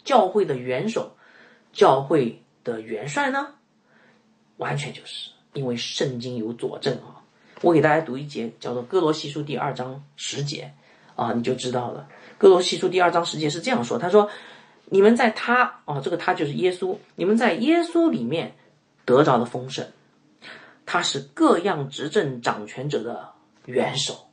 [0.04, 1.16] 教会的元首、
[1.72, 3.56] 教会的元帅呢？
[4.58, 7.24] 完全就是，因为圣经有佐证啊！
[7.62, 10.74] 我给大家读一节，叫做《哥罗西书》第二章十节
[11.16, 12.10] 啊，你就知道了。
[12.38, 14.30] 《哥罗西书》第二章十节是这样说：“他说，
[14.88, 18.54] 你们在他啊，这个他就是耶稣，你们在耶稣里面
[19.06, 19.88] 得着了丰盛。”
[20.86, 23.32] 他是各样执政掌权者的
[23.66, 24.28] 元首，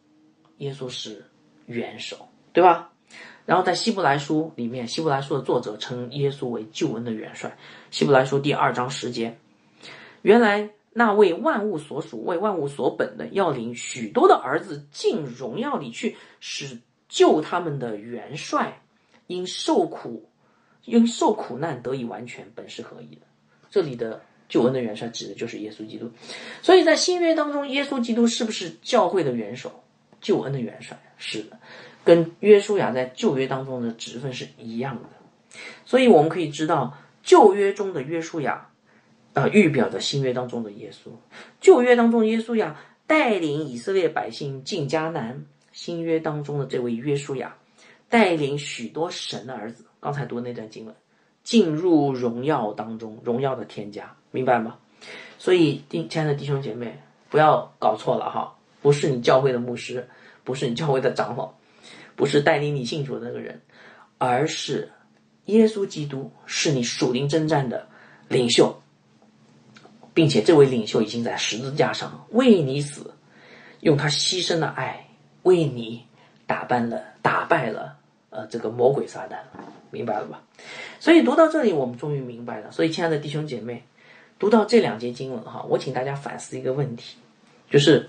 [0.58, 1.24] 耶稣是
[1.66, 2.92] 元首，对吧？
[3.46, 7.56] 然后在希伯来书里面，希伯来书的作者称耶稣为救恩的元帅。
[7.90, 9.38] 希伯来书第二章十节，
[10.22, 18.82] 原来那为万物所属、为万物所本的，要领许多的儿子进荣耀里去，使救他们的元帅
[19.26, 20.28] 因受苦、
[20.84, 23.22] 因受苦难得以完全，本是何意的？
[23.70, 24.22] 这里的。
[24.50, 26.10] 救恩的元帅指的就是耶稣基督，
[26.60, 29.82] 所以在新约当中，耶稣基督是不是教会的元首？
[30.20, 31.58] 救恩的元帅是的，
[32.04, 35.08] 跟约书亚在旧约当中的职分是一样的。
[35.86, 38.68] 所以我们可以知道，旧约中的约书亚，
[39.32, 41.10] 呃，预表着新约当中的耶稣。
[41.58, 47.56] 旧约当中，耶稣亚带领以色列百姓进迦南；新约当中的这位约书亚，
[48.10, 49.86] 带领许多神的儿子。
[50.00, 50.94] 刚才读的那段经文。
[51.42, 54.76] 进入荣耀当中，荣耀的添加，明白吗？
[55.38, 57.00] 所以，弟亲爱的弟兄姐妹，
[57.30, 60.06] 不要搞错了哈，不是你教会的牧师，
[60.44, 61.54] 不是你教会的长老，
[62.14, 63.60] 不是带领你信主的那个人，
[64.18, 64.92] 而是
[65.46, 67.88] 耶稣基督，是你属灵征战的
[68.28, 68.82] 领袖，
[70.12, 73.14] 并且这位领袖已经在十字架上为你死，
[73.80, 75.08] 用他牺牲的爱
[75.44, 76.04] 为你
[76.46, 77.96] 打败了，打败了
[78.30, 79.38] 呃这个魔鬼撒旦，
[79.90, 80.42] 明白了吧？
[80.98, 82.70] 所以读到这里，我们终于明白了。
[82.70, 83.84] 所以，亲爱的弟兄姐妹，
[84.38, 87.16] 读到这两节经文哈，我请大家反思一个问题，
[87.70, 88.08] 就是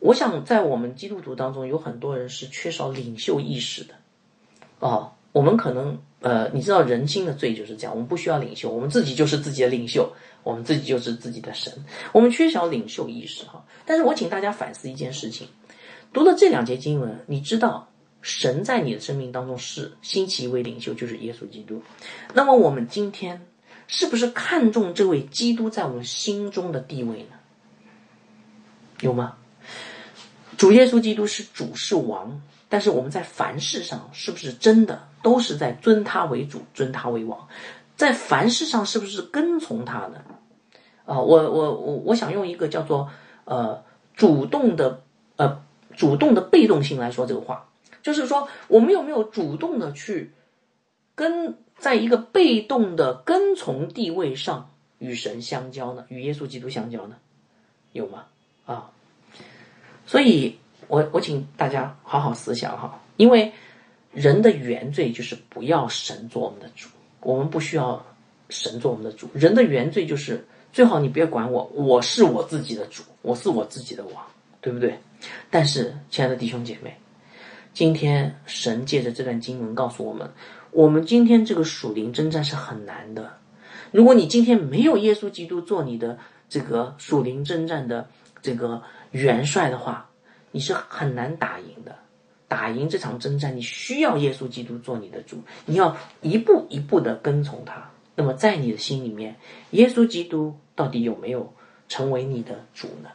[0.00, 3.94] 我想在我们基督徒当中，有很多人是缺少领袖意识的。
[4.78, 11.72] 哦，我们可能呃，你知道人心的罪就是这样，我们不需要领袖，我们自己就是自己的领袖，我们自己就是自己的神，
[12.12, 13.64] 我们缺少领袖意识哈。
[13.86, 15.48] 但是我请大家反思一件事情，
[16.12, 17.88] 读了这两节经文，你知道。
[18.26, 21.80] 神在你的生命当中是兴起一位领袖，就是耶稣基督。
[22.34, 23.46] 那么我们今天
[23.86, 27.36] 是不是看重这位基督在我们心中的地位呢？
[29.00, 29.36] 有吗？
[30.58, 37.46] 主耶稣基督是主是王，但是我们在凡事上是不是真的都是在尊他为主，尊他为王？
[37.94, 40.24] 在凡事上是不是跟从他呢？
[41.04, 43.08] 啊，我我我我想用一个叫做
[43.44, 43.84] 呃
[44.16, 45.04] 主动的
[45.36, 45.62] 呃
[45.94, 47.65] 主动的被动性来说这个话。
[48.06, 50.30] 就是说，我们有没有主动的去
[51.16, 56.04] 跟在一个被动的跟从地位上与神相交呢？
[56.06, 57.16] 与耶稣基督相交呢？
[57.90, 58.26] 有吗？
[58.64, 58.92] 啊，
[60.06, 63.52] 所以我我请大家好好思想哈，因为
[64.12, 66.88] 人的原罪就是不要神做我们的主，
[67.22, 68.06] 我们不需要
[68.50, 69.28] 神做我们的主。
[69.34, 74.24] 人的原罪就是最好你别管我，我是我自己的主，我是我自己的王，
[74.60, 74.96] 对不对？
[75.50, 76.96] 但是，亲爱的弟兄姐妹。
[77.76, 80.30] 今天神借着这段经文告诉我们，
[80.70, 83.36] 我们今天这个属灵征战是很难的。
[83.90, 88.08] 如果你今天没有耶稣基督做你的这个属灵征战的
[88.40, 90.08] 这个元帅的话，
[90.52, 91.94] 你是很难打赢的。
[92.48, 95.36] 打赢这场征战，你需要耶稣基督做你的主，
[95.66, 97.90] 你要一步一步的跟从他。
[98.14, 99.36] 那么在你的心里面，
[99.72, 101.52] 耶稣基督到底有没有
[101.90, 103.10] 成为你的主呢？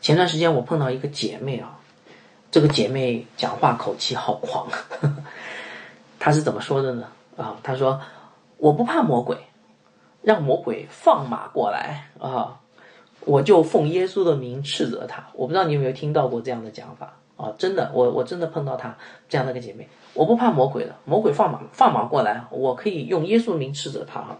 [0.00, 1.76] 前段时间我碰到一个姐妹啊。
[2.50, 4.66] 这个姐妹讲话口气好狂，
[6.18, 7.06] 她是怎么说的呢？
[7.36, 8.00] 啊，她说
[8.58, 9.36] ：“我不怕魔鬼，
[10.22, 12.60] 让魔鬼放马过来啊！
[13.26, 15.26] 我就奉耶稣的名斥责他。
[15.34, 17.52] 我不知道你有没有听到过这样的讲法啊？
[17.58, 18.96] 真的，我我真的碰到她
[19.28, 19.88] 这样的一个姐妹，
[20.20, 24.36] 我不怕魔鬼的，魔鬼放马放马过来，我可以用耶稣的名斥责他哈。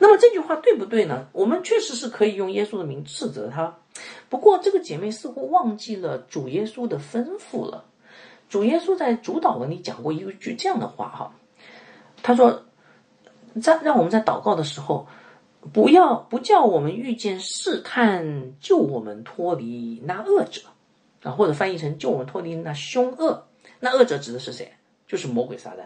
[0.00, 1.28] 那么这句话对不对呢？
[1.30, 3.72] 我们确实是可以用耶稣的名斥责他，
[4.28, 7.84] 不过这个姐妹似乎忘记了主耶稣的吩咐了。
[8.48, 11.32] 主耶稣在主祷文里讲过一句这样的话哈，
[12.20, 12.64] 他说，
[13.62, 15.06] 在让我们在祷告的时候，
[15.72, 20.62] 不要不叫我们遇见试探，救我们脱离那恶者
[21.22, 23.46] 啊，或者翻译成救我们脱离那凶恶。
[23.78, 24.72] 那恶者指的是谁？
[25.12, 25.84] 就是魔鬼撒旦。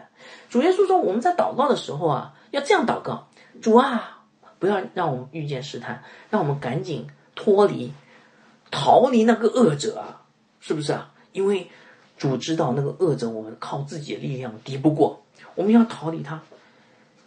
[0.49, 3.27] 主耶稣说，我们在祷告的时候啊，要这样祷告：
[3.61, 4.23] 主啊，
[4.57, 7.91] 不要让我们遇见试探，让我们赶紧脱离、
[8.71, 10.23] 逃离那个恶者啊，
[10.61, 11.11] 是不是啊？
[11.33, 11.69] 因为。
[12.19, 15.21] 主知道那个恶者，我们靠自己的力量敌不过，
[15.53, 16.41] 我们要逃离他。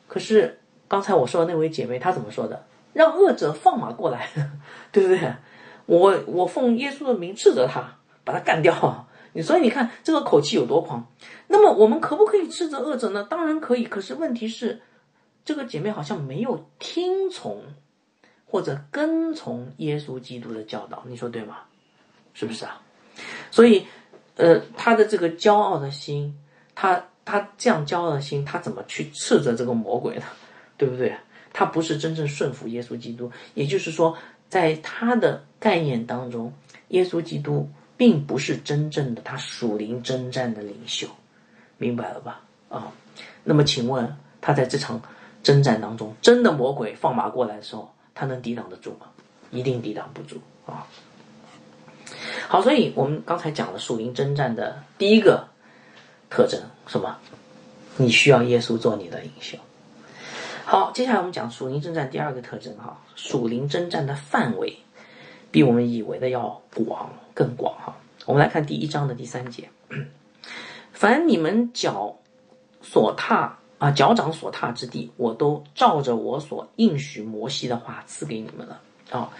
[0.09, 0.59] 可是
[0.89, 2.65] 刚才我说的那位姐妹，她怎么说的？
[2.93, 4.29] 让恶者放马过来，
[4.91, 5.33] 对不对？
[5.87, 9.07] 我我奉耶稣的名斥责他，把他干掉。
[9.33, 11.07] 你所以你看这个口气有多狂。
[11.49, 13.27] 那么我们可不可以斥责恶者呢？
[13.29, 13.85] 当然可以。
[13.85, 14.81] 可是问题是，
[15.45, 17.63] 这个姐妹好像没有听从
[18.47, 21.59] 或者跟从耶稣基督的教导，你说对吗？
[22.35, 22.81] 是不是啊？
[23.51, 23.87] 所以。
[24.37, 26.35] 呃，他的这个骄傲的心，
[26.75, 30.23] 他他这样骄傲的心，他怎么去斥责这个魔鬼呢？
[30.79, 31.15] 对不对？
[31.53, 34.17] 他不是真正顺服耶稣基督，也就是说，
[34.49, 36.55] 在他的概念当中，
[36.89, 37.69] 耶稣基督
[38.01, 41.07] 并不是真正的他属灵征战的领袖，
[41.77, 42.41] 明白了吧？
[42.71, 42.91] 啊，
[43.45, 44.99] 那么请问他在这场
[45.43, 49.07] 征战当中，真的魔鬼放马过来的时候，他能抵挡得住吗？
[49.51, 50.87] 一定抵挡不住啊！
[52.49, 55.47] 好，所以我们刚才讲了属灵征战的第一个
[56.31, 57.19] 特征，什么？
[57.99, 59.59] 你需要耶稣做你的领袖。
[60.65, 64.79] 好，接下来我们讲属灵征战第二个特征，哈，属灵征战的范围
[65.51, 67.11] 比我们以为的要广，
[67.41, 67.97] 更广，哈。
[68.27, 69.71] 我们来看第一章的第三节，
[70.93, 72.19] 凡你们脚
[72.83, 79.33] 所踏啊，脚掌所踏之地，我都照着我所应许摩西的话赐给你们了啊。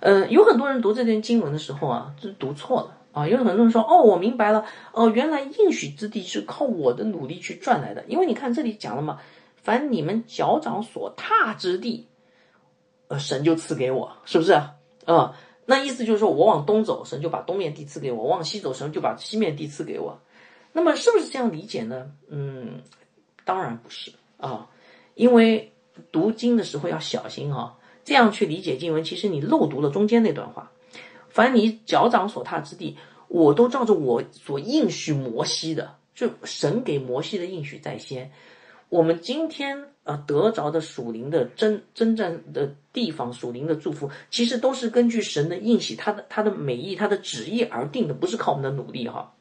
[0.00, 3.28] 呃，有很多人读这段经文的时候啊，就读错了啊。
[3.28, 8.02] 有很多人说，哦，我明白了，哦，原来应许之地是靠我的努力去赚来的。
[8.08, 9.18] 因为你看这里讲了嘛，
[9.56, 12.08] 凡你们脚掌所踏之地，
[13.08, 14.74] 呃，神就赐给我，是不是啊？
[15.04, 20.20] 啊，那意思就是说我往东走，神就把东面地赐给我；往西走，神就把西面地赐给我。
[20.72, 22.10] 那么是不是这样理解呢？
[22.28, 22.82] 嗯，
[23.44, 24.68] 当然不是啊，
[25.14, 25.72] 因为
[26.10, 27.76] 读经的时候要小心啊。
[28.04, 30.72] 这样去理解经文，其实你漏读了中间那段话。
[31.28, 32.96] 凡你脚掌所踏之地，
[33.28, 38.32] 我都照着我所应许摩西的，就神给摩西的应许在先。
[38.88, 49.34] 我们今天啊得着的属灵的真真正的地方，属灵的祝福，其实都是根据神的应许，他的他的美意，他的旨意而定的，不是靠我们的努力哈。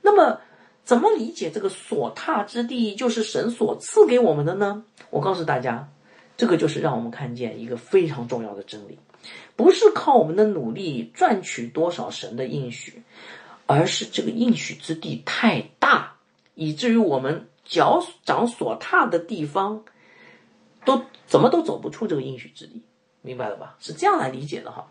[0.00, 0.40] 那么，
[0.84, 4.84] 怎么理解这个所踏之地就是神所赐给我们的呢？
[5.10, 5.88] 我告诉大家。
[6.34, 8.98] 这个就是让我们看见一个非常重要的真理，
[9.54, 13.02] 不是靠我们的努力赚取多少神的应许，
[13.66, 16.14] 而是这个应许之地太大，
[16.54, 19.84] 以至于我们脚掌所踏的地方，
[20.84, 22.82] 都怎么都走不出这个应许之地，
[23.20, 23.76] 明白了吧？
[23.78, 24.88] 是这样来理解的哈。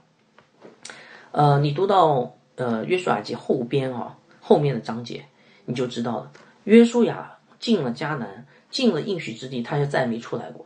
[1.31, 5.25] 呃，你读到呃约书亚记后边啊后面的章节，
[5.65, 6.31] 你就知道了，
[6.63, 10.65] 约书亚进了迦南，进了应许之地，他就再没出来过。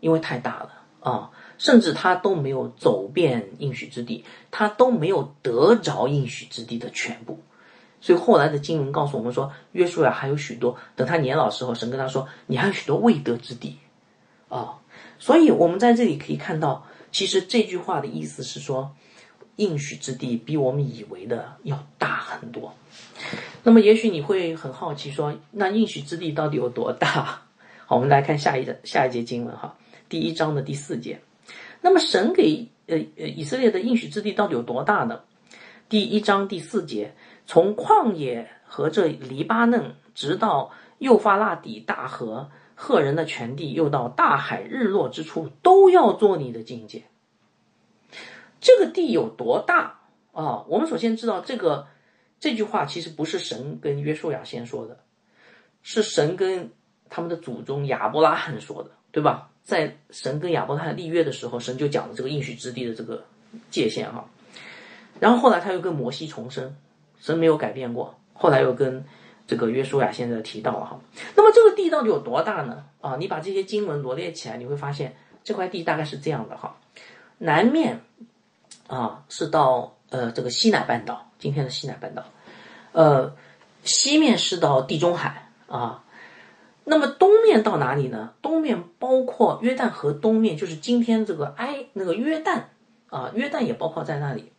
[0.00, 0.70] 因为太大了
[1.00, 7.38] 啊，甚至他都没有走遍应许之地，他都没有得着应许之地的全部，
[8.00, 13.76] 所以后来的经文告诉我们说，约书亚还有许多，等他年老时候，神跟他说，你还有许多未得之地
[14.50, 14.76] 啊，
[15.18, 18.94] 所以我们在这里可以看到，其实这句话的意思是说，
[19.56, 22.74] 应许之地比我们以为的要大很多。
[23.62, 27.40] 那么也许你会很好奇说，那应许之地到底有多大？
[27.86, 29.74] 好，我们来看下一下一节经文哈。
[30.08, 31.20] 第一章的第四节，
[31.80, 35.20] 那么神给呃呃以色列的应许之地到底有多大呢？
[35.88, 37.14] 第一章第四节，
[37.46, 42.50] 从旷野和这黎巴嫩，直到幼发拉底大河，
[42.82, 47.02] 赫人的全地，又到大海日落之处，都要做你的境界。
[48.58, 50.00] 这个地有多大
[50.32, 50.64] 啊？
[50.66, 51.88] 我们首先知道，这个
[52.40, 54.98] 这句话其实不是神跟约书亚先说的，
[55.82, 56.70] 是神跟
[57.10, 59.50] 他们的祖宗亚伯拉罕说的，对吧？
[59.62, 63.22] 在神跟亚伯拉罕立约的时候，神就讲了这个应许之地的这个
[63.70, 64.26] 界限哈。
[65.20, 66.74] 然后后来他又跟摩西重生，
[67.20, 68.18] 神没有改变过。
[68.32, 69.04] 后来又跟
[69.50, 71.00] 这个约书亚现在提到了哈。
[71.34, 72.84] 那么这个地到底有多大呢？
[73.00, 76.76] 啊，你把这些经文罗列起来，你会发现这块地大概是这样的哈。
[77.38, 78.00] 南面
[78.86, 82.22] 啊，是到呃这个西南半岛，今天的西南半岛，
[82.92, 83.34] 呃，
[83.82, 86.04] 西面是到地中海啊。
[86.84, 88.34] 那么东面到哪里呢？
[88.40, 92.62] 东面包括约旦河东面，就是今天这个埃那个约旦
[93.08, 94.52] 啊，约旦也包括在那里。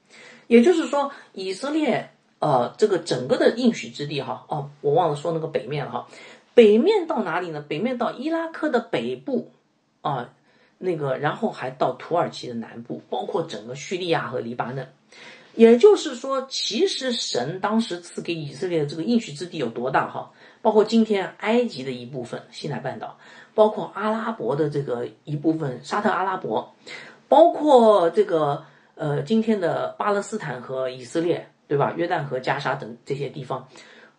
[0.47, 2.11] 也就是说，以色列
[2.41, 6.07] 呃这个整个的应许之地哈哦，我忘了说那个北面了哈。
[6.53, 7.63] 北面到哪里呢？
[7.65, 9.49] 北面到伊拉克的北部
[10.01, 10.29] 啊，
[10.77, 14.85] 那个然后还到土耳其的南部，包括整个叙利亚和黎巴嫩。
[15.53, 20.31] 也就是说，其实神当时赐给以色列的这个应许之地有多大哈？
[20.61, 23.17] 包括今天埃及的一部分西南半岛，
[23.53, 26.73] 包括阿拉伯的这个一部分沙特阿拉伯，
[27.27, 28.63] 包括这个
[28.95, 31.93] 呃今天的巴勒斯坦和以色列，对吧？
[31.95, 33.69] 约旦河、加沙等这些地方，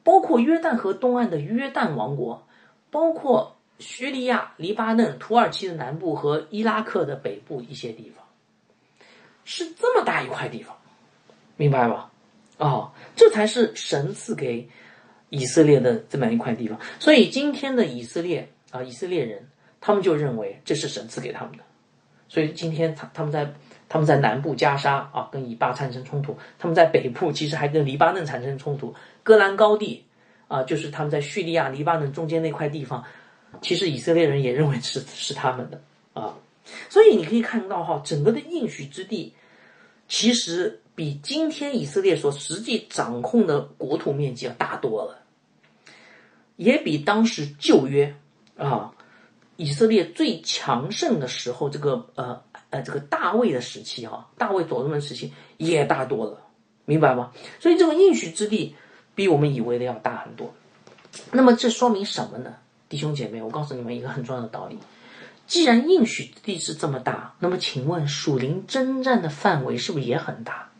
[0.03, 2.47] 包括约旦河东岸的约旦王国，
[2.91, 8.25] 包括叙利亚、黎巴嫩、土耳其的南部和伊拉克的北部一些地方，
[9.45, 10.75] 是这么大一块地方，
[11.57, 12.11] 明白吧？
[12.57, 14.67] 哦，这才是神赐给。
[15.35, 19.49] 以色列的这么一块地方，所以今天的以色列啊，以色列人
[19.81, 21.65] 他们就认为这是神赐给他们的，
[22.29, 23.51] 所以今天他他们在
[23.93, 28.95] 他们在南部加沙啊，跟以巴产生冲突；他们在北部其实还跟黎巴嫩产生冲突。
[29.23, 30.03] 戈兰高地
[30.49, 33.05] 啊，就是他们在叙利亚、黎巴嫩中间那块地方，
[33.61, 35.79] 其实以色列人也认为是是他们的
[36.15, 36.35] 啊。
[36.89, 39.35] 所以你可以看到哈，整个的应许之地
[40.09, 45.19] 其实比今天以色列所实际掌控的国土面积要大多了。
[46.57, 48.17] 也比当时旧约
[48.57, 48.95] 啊，
[49.57, 56.41] 以色列最强盛的时候，这个呃呃这个大卫的时期哈，大卫所罗门时期也大多了，
[56.85, 57.31] 明白吗？
[57.61, 58.75] 所以这个应许之地
[59.15, 60.53] 比我们以为的要大很多。
[61.31, 62.55] 那么这说明什么呢？
[62.89, 64.79] 弟兄姐妹，我告诉你们一个很重要的道理：
[65.47, 70.71] 既然应许之地是这么大，那么请问属灵征战的范围是不是也很大？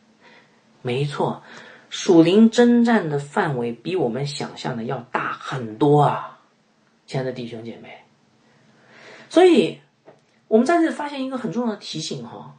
[0.81, 1.43] 没错。
[1.91, 6.41] 属灵征战的范围比我们想象的要大很多啊，
[7.07, 7.99] 亲爱的弟兄姐妹。
[9.29, 9.82] 所以，
[10.53, 12.55] 我们在这发现一个很重要的提醒哈，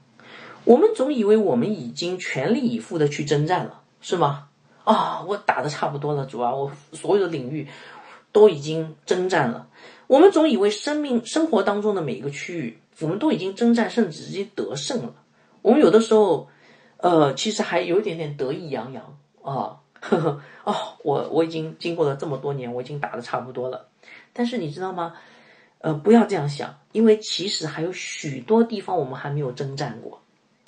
[0.64, 4.48] 我们总以为我们已经全力以赴的去征战了，是吗？
[4.84, 7.68] 啊，我打的差不多了，主啊，我所有的领域
[8.32, 9.68] 都已经征战了。
[10.08, 15.14] 我们总以为生命生活当中的每一个区域，我们都已经征战，甚至直接得胜了。
[15.62, 16.50] 我们有的时候，
[16.98, 19.16] 呃，其实还有一点点得意洋洋。
[19.44, 23.86] 哦，呵呵，哦，我我已经经过了这么多年，我已经打的差不多了。
[24.34, 25.14] 但是你知道吗？
[25.84, 30.22] 呃，不要这样想，因为其实还有许多地方我们还没有征战过。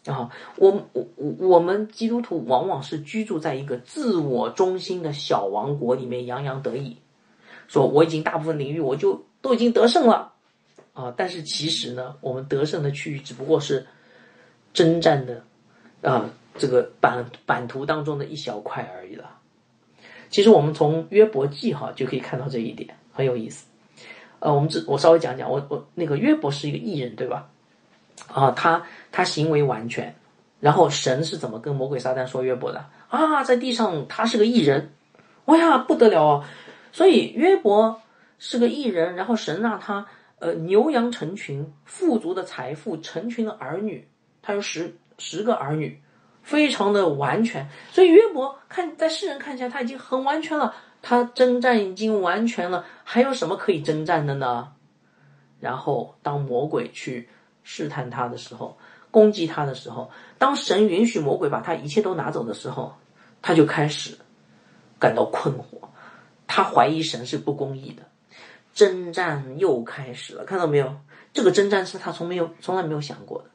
[0.06, 6.98] 啊，我我我我们基督徒往往是居住在一个自我中心的小王国里面，洋洋得意，
[7.68, 10.34] 说我已经大部分领域我就都已经得胜了。
[10.94, 13.88] 啊，但是其实呢，我们得胜的区域只不过是
[14.74, 15.44] 征战的，
[16.02, 16.30] 啊。
[16.58, 19.40] 这个版版图当中的一小块而已了。
[20.30, 23.66] 其实我们从约伯记哈就可以看到这一点，很有意思。
[24.40, 27.50] 呃，我们只我稍微讲讲，我我那个约伯是一个艺人，对吧？
[28.28, 30.16] 啊，他他行为完全，
[30.60, 33.44] 然后神是怎么跟魔鬼撒旦说约伯的啊？
[33.44, 34.92] 在地上他是个艺人，
[35.46, 36.50] 哇呀不得了啊！
[36.92, 38.02] 所以约伯
[38.40, 40.06] 是个艺人，然后神让他
[40.40, 44.08] 呃牛羊成群，富足的财富，成群的儿女，
[44.42, 46.02] 他有十十个儿女。
[46.46, 50.76] 非常的完全，所以约伯看在世人看起来他已经很完全了，
[51.08, 54.74] 他征战已经完全了，还有什么可以征战的呢？
[55.60, 57.30] 然后当魔鬼去
[57.64, 58.76] 试探他的时候，
[59.12, 62.96] 攻击他的时候，当神允许魔鬼把他一切都拿走的时候，
[63.44, 64.18] 他就开始
[65.00, 65.90] 感到困惑，
[66.48, 68.02] 他怀疑神是不公义的，
[68.74, 70.96] 征战又开始了，看到没有？
[71.34, 73.50] 这个征战是他从没有从来没有想过的。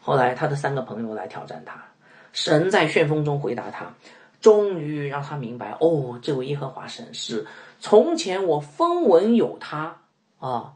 [0.00, 1.84] 后来他的三个朋友来挑战他。
[2.32, 3.92] 神在旋风中回答他，
[4.42, 7.46] 终于让他明白哦，这位耶和华神是
[7.80, 9.96] 从前我风闻有他
[10.38, 10.74] 啊，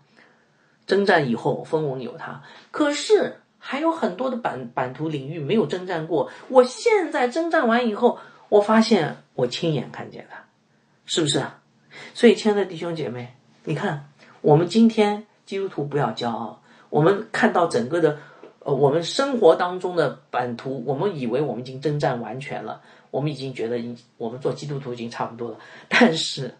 [0.87, 6.31] 征战以后风闻有他，可是还有很多的版版图领域没有征战过。
[6.49, 10.45] 我现在征战完以后，我发现我亲眼看见了，
[11.05, 11.45] 是不是？
[12.15, 14.09] 所以，亲爱的弟兄姐妹，你看，
[14.43, 18.17] 我们今天基督徒不要骄傲，我们看到整个的。
[18.61, 23.79] 呃，我们生活当中的版图，我们以为我们已经征战完全了，我们已经觉得，
[24.17, 26.55] 我们做基督徒已经差不多了， 但是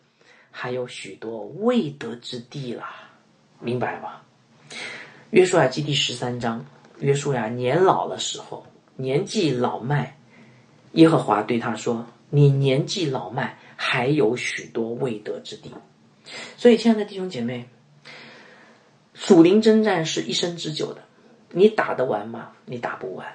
[0.51, 3.11] 还有许多未得之地啦，
[3.61, 4.21] 明白吗？
[5.31, 6.65] 约书亚记第十三章，
[7.01, 10.17] 约书亚年老的时候，年纪老迈，
[10.93, 15.71] 耶和华对他说：“你年纪老迈，还有许多未得之地。”
[16.57, 17.69] 所以，亲爱的弟兄姐妹，
[19.15, 21.03] 属灵征战是一生之久的。
[21.51, 22.53] 你打得完吗？
[22.65, 23.27] 你打不完。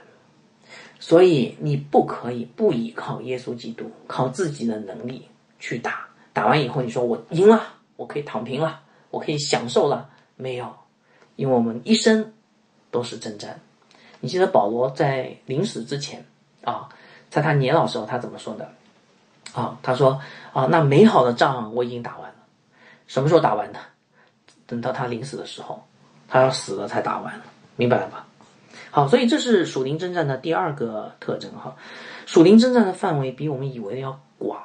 [1.02, 5.28] 所以你不可以不依靠耶稣基督，靠自己的能力
[5.60, 6.08] 去打。
[6.32, 7.60] 打完以后，你说我赢了，
[7.96, 8.80] 我可以躺平了，
[9.10, 10.08] 我可以享受了？
[10.36, 10.72] 没有，
[11.36, 12.32] 因为我们一生
[12.92, 13.60] 都是征战。
[14.20, 16.24] 你记得保罗在临死之前
[16.64, 16.88] 啊，
[17.32, 18.72] 在他年老时候，他怎么说的？
[19.54, 20.22] 啊，他说
[20.54, 22.36] 啊，那美好的仗我已经打完了。
[23.08, 23.80] 什么时候打完的？
[24.68, 25.84] 等到他临死的时候，
[26.28, 27.42] 他要死了才打完，
[27.76, 28.28] 明白了吧？
[28.92, 31.76] 好，所以这是属灵征战的第二个特征哈。
[32.26, 34.62] 属灵征战的范围比我们以为的要广。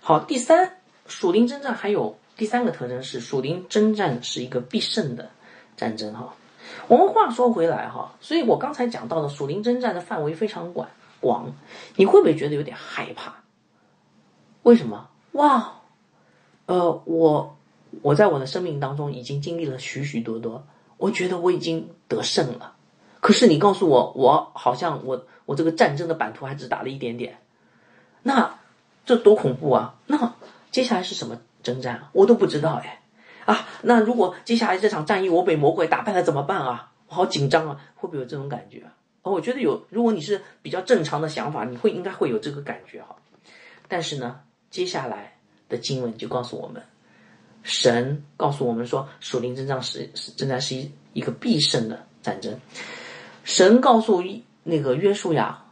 [0.00, 0.76] 好，第三，
[1.06, 5.30] 属灵征战还有第三个特征是属灵征战是一个必胜的
[5.78, 6.34] 战争哈。
[6.86, 10.86] 我们话说回来哈，所以我刚才讲到的属灵征战的范围非常广
[11.20, 11.52] 广，
[11.96, 13.32] 你会不会觉得有点害怕？
[14.62, 15.08] 为什么？
[15.32, 15.80] 哇，
[16.66, 17.56] 呃，我
[18.02, 20.66] 我在我的生命当中已经经历了许许多多，
[20.98, 22.73] 我觉得我已经得胜了。
[23.24, 27.38] 可是你告诉我，我好像我我这个战争的版图还只打了一点点，
[28.22, 28.58] 那
[29.06, 29.94] 这多恐怖啊！
[30.06, 30.34] 那
[30.70, 32.08] 接下来是什么征战？
[32.12, 33.00] 我都不知道哎。
[33.46, 36.92] 啊，那如果接下来这场战役我被魔鬼打败了怎么办啊？
[37.08, 37.80] 我好紧张啊！
[37.94, 38.92] 会不会有这种感觉啊？
[39.22, 39.86] 我觉得有。
[39.88, 43.16] 如果你是比较正常的想法，你会应该会有这个感觉哈。
[43.88, 45.38] 但是呢，接下来
[45.70, 46.82] 的经文就告诉我们，
[47.62, 52.60] 神告诉我们说，属灵征战是是征战是一一个必胜的战争。
[53.44, 54.24] 神告诉
[54.62, 55.64] 那个约书亚，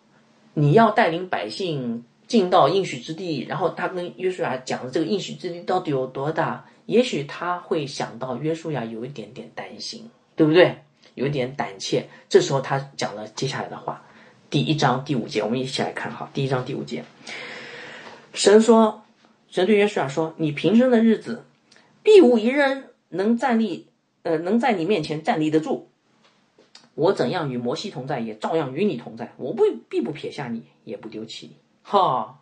[0.54, 3.46] 你要带领百姓进到应许之地。
[3.48, 6.64] 然后他跟约书亚讲的这个应许之地到底有多大？
[6.86, 10.76] 也许他会想到约书亚有一点点担心，对不对？
[11.14, 12.06] 有一点胆怯。
[12.28, 14.02] 这时候他讲了接下来的话，
[14.50, 16.28] 第一章第五节，我们一起来看哈。
[16.34, 17.04] 第一章第五节，
[18.34, 19.02] 神说
[19.48, 21.44] ：“神对约书亚说，你平生的日子，
[22.02, 23.86] 必无一人能站立，
[24.24, 25.88] 呃，能在你面前站立得住。
[26.94, 29.32] 我怎样与摩西同在，也照样与你同在。
[29.36, 32.38] 我不必不撇下你，也不丢弃你。”哈，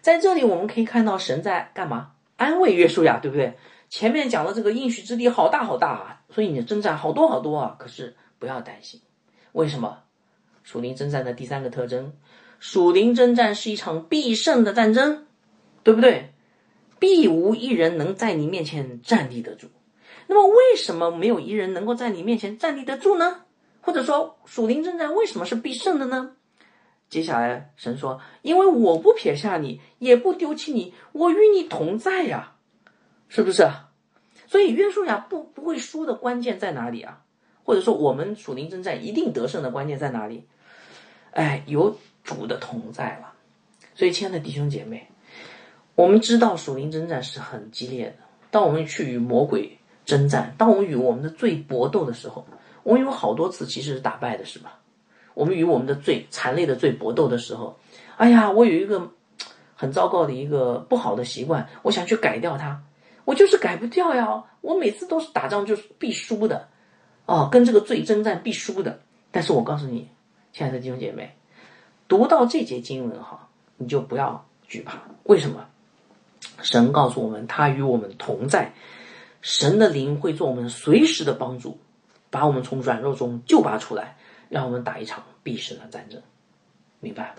[0.00, 2.12] 在这里我们可以看到神在干嘛？
[2.36, 3.54] 安慰约书亚，对不对？
[3.88, 7.76] 前面讲的这个应许之地好大好大啊，所以你的征战好多好多啊。
[7.78, 9.00] 可是不要担心，
[9.52, 9.98] 为什么？
[10.62, 12.12] 属灵征战的第三个特征，
[12.58, 15.26] 属灵征战是一场必胜的战争，
[15.82, 16.32] 对不对？
[16.98, 19.68] 必无一人能在你面前站立得住。
[20.26, 23.42] 那么为什么没有一人能够在你面前站立得住呢？
[23.86, 26.32] 或者说属灵征战为什么是必胜的呢？
[27.08, 32.54] 接下来神说：“因为我不撇下你，也不丢弃你，我与你同在呀。”
[33.30, 33.70] 是不是？
[34.48, 37.22] 所以约书亚不不会输的关键在哪里啊？
[37.62, 40.48] 或者说我们属灵征战一定得胜的关键在哪里？
[41.30, 43.34] 哎，有主的同在了。
[43.94, 45.08] 所以，亲爱的弟兄姐妹，
[45.94, 48.16] 我们知道属灵征战是很激烈的。
[48.50, 52.48] 当我们去与魔鬼征战，当我们与我们的罪搏斗的时候，
[52.86, 54.78] 我们有好多次其实是打败的，是吧？
[55.34, 57.76] 我们与我们的罪残累的罪搏斗的时候，
[58.16, 59.10] 哎呀，我有一个
[59.74, 62.80] 很糟糕的一个不好的习惯，我想去改掉它。
[63.24, 64.44] 我就是改不掉呀！
[64.60, 66.68] 我每次都是打仗就是必输的，
[67.26, 69.00] 哦，跟这个罪征战必输的。
[69.32, 70.08] 但是我告诉你，
[70.52, 71.34] 亲爱的弟兄姐妹，
[72.06, 75.02] 读到这节经文哈，你就不要惧怕。
[75.24, 75.66] 为什么？
[76.62, 78.72] 神告诉我们，他与我们同在，
[79.42, 81.78] 神的灵会做我们随时的帮助，
[82.36, 84.18] 把我们从软弱中救拔出来，
[84.50, 86.20] 让我们打一场必胜的战争。
[87.00, 87.34] 明白？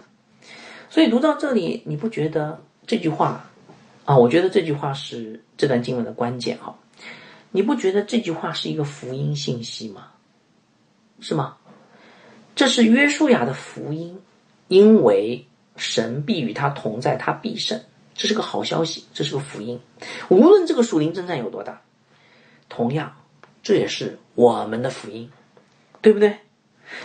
[0.89, 3.45] 所以读到这里，你不觉得这句话？
[4.05, 6.75] 啊，我觉得这句话是这段经文的关键哈，
[7.51, 10.07] 你不觉得这句话是一个福音信息吗？
[11.19, 11.57] 是吗？
[12.55, 14.19] 这是约书亚的福音，
[14.67, 15.45] 因为
[15.75, 17.79] 神必与他同在，他必胜，
[18.15, 19.79] 这是个好消息，这是个福音。
[20.29, 21.83] 无论这个属灵征战有多大，
[22.67, 23.16] 同样
[23.67, 25.29] 这也是我们的福音，
[26.01, 26.37] 对不对？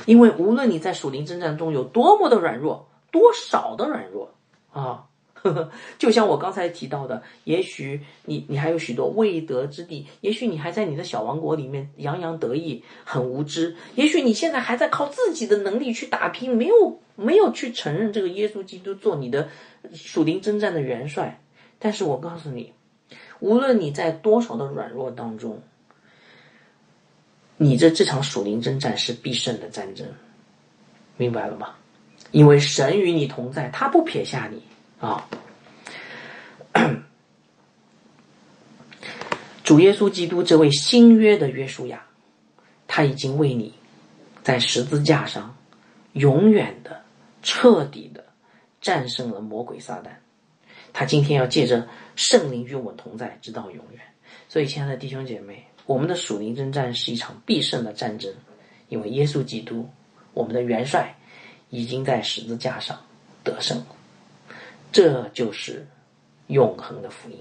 [0.07, 4.33] 因为无论你在属灵征战中有多么的软弱，多少的软弱
[4.73, 5.07] 啊。
[5.35, 19.49] 呵呵就像我刚才提到的，也许你你还有许多未得之地，也许你还在你的小王国里面洋洋得意，很无知，也许你现在还在靠自己的能力去打拼，没有没有去承认这个耶稣基督做你的
[19.93, 21.43] 属灵征战的元帅。
[21.81, 22.73] 但是我告诉你，
[23.41, 25.61] 无论你在多少的软弱当中，
[27.63, 30.05] 你这这场属灵征战是必胜的战争，
[31.17, 31.75] 明白了吗？
[32.33, 34.61] 因为神与你同在，他不撇下你。
[34.99, 35.29] 啊，
[39.63, 42.05] 主耶稣基督这位新约的约书亚，
[42.89, 43.73] 他已经为你
[44.43, 45.57] 在十字架上
[46.15, 47.03] 永远的、
[47.43, 48.25] 彻底的
[48.81, 50.11] 战胜了魔鬼撒旦。
[50.93, 51.87] 他今天要借着
[52.17, 54.01] 圣灵与我同在，直到永远。
[54.49, 58.33] 所以，亲爱的弟兄姐妹，我们的属灵征战是一场必胜的战争，
[58.89, 59.89] 因为耶稣基督，
[60.33, 61.17] 我们的元帅，
[61.71, 62.99] 已经在十字架上
[63.43, 63.87] 得胜了。
[64.93, 65.87] 这就是
[66.49, 67.37] 永恒的福音。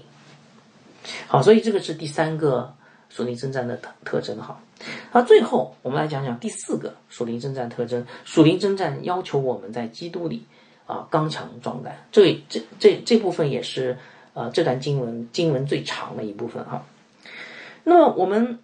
[1.26, 2.74] 好，所以这个是第三个
[3.08, 4.38] 属灵征战的特特征。
[4.38, 4.58] 哈，
[5.12, 8.06] 那最后我们来讲讲第四个属灵征战特征。
[8.24, 10.46] 属灵征战要求我们在基督里
[10.86, 12.06] 啊刚强壮胆。
[12.10, 13.98] 这这这这部分也是
[14.32, 16.84] 呃这段经文经文最长的一部分哈。
[17.84, 18.58] 那么我们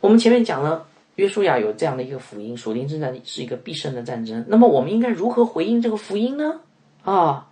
[0.00, 0.86] 我们前面讲了
[1.16, 4.44] 约书亚有这样的一个福音，属灵征战是一个必胜的战争。
[4.48, 6.60] 那么我们应该如何回应这个福音呢？
[7.04, 7.48] 啊？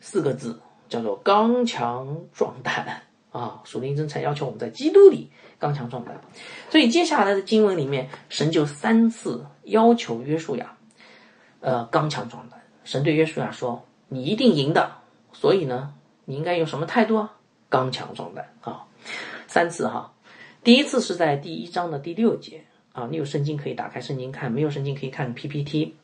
[0.00, 3.60] 四个字叫做刚强壮胆啊！
[3.64, 6.20] 属灵征战要求我们在基督里刚强壮胆，
[6.70, 10.76] 所以接下来的经文里面，神就三次要求约书亚，
[11.60, 12.60] 呃，刚强壮胆。
[12.84, 14.90] 神对约书亚说：“你一定赢的。”
[15.32, 15.94] 所以呢，
[16.24, 17.32] 你应该有什么态度啊？
[17.68, 18.84] 刚强壮胆啊！
[19.46, 20.11] 三次哈，
[20.64, 25.96] 第一次是在第一章的第六节啊，你有圣经可以打开圣经看，没有圣经可以看 PPT。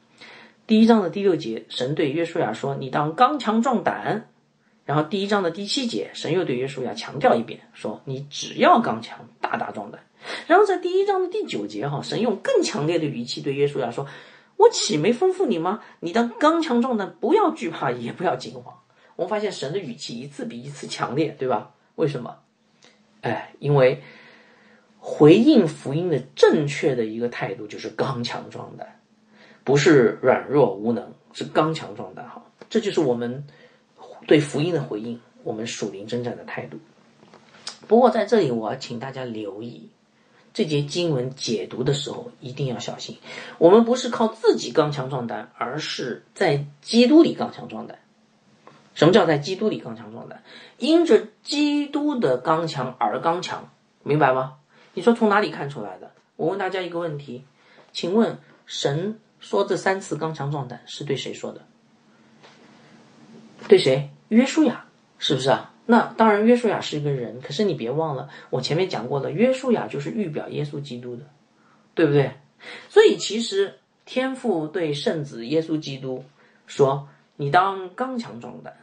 [0.66, 4.28] 第一章的第六节，神对约书亚说：“你当刚强壮胆。”
[4.84, 10.00] 然后第一章的第七节，神又对约书亚强调一遍，说：“你只要刚强，大大壮胆。”
[10.48, 14.08] 然后在第一章的第九节，哈，神用更强烈的语气对约书亚说
[14.58, 15.80] ：“我岂没吩咐你吗？
[16.00, 18.74] 你当刚强壮胆，不要惧怕，也不要惊慌。”
[19.14, 21.70] 我们发现神的语气一次比一次强烈，对吧？
[21.94, 22.38] 为什么？
[23.20, 24.02] 哎，因为
[25.10, 29.00] 回应福音的正确的一个态度就是刚强壮胆。
[29.64, 32.28] 不是软弱无能，是刚强壮胆。
[32.28, 33.46] 好，这就是我们
[34.26, 36.78] 对福音的回应，我们属灵征战的态度。
[37.86, 39.88] 不过在这里，我要请大家留意，
[40.52, 43.16] 这节经文解读的时候一定要小心。
[43.56, 47.98] 我们不是靠自己刚强壮胆，而是在基督里刚强壮胆。
[48.94, 50.42] 什么叫在基督里刚强壮胆？
[50.76, 53.70] 因着基督的刚强而刚强，
[54.02, 54.54] 明白吗？
[54.94, 56.10] 你说从哪里看出来的？
[56.36, 57.44] 我问大家一个问题，
[57.92, 59.18] 请问神？
[59.40, 61.64] 说这三次刚强壮胆是对谁说的？
[63.68, 64.10] 对谁？
[64.30, 64.84] 约书亚
[65.20, 65.72] 是不是啊？
[65.86, 71.22] 那当然，约书亚是一个人，可是你别忘了，我前面讲过了，约书亚就是预表耶稣基督的，
[71.94, 72.32] 对不对？
[72.88, 76.24] 所以其实天父对圣子耶稣基督
[76.66, 78.76] 说：“你当刚强壮胆。”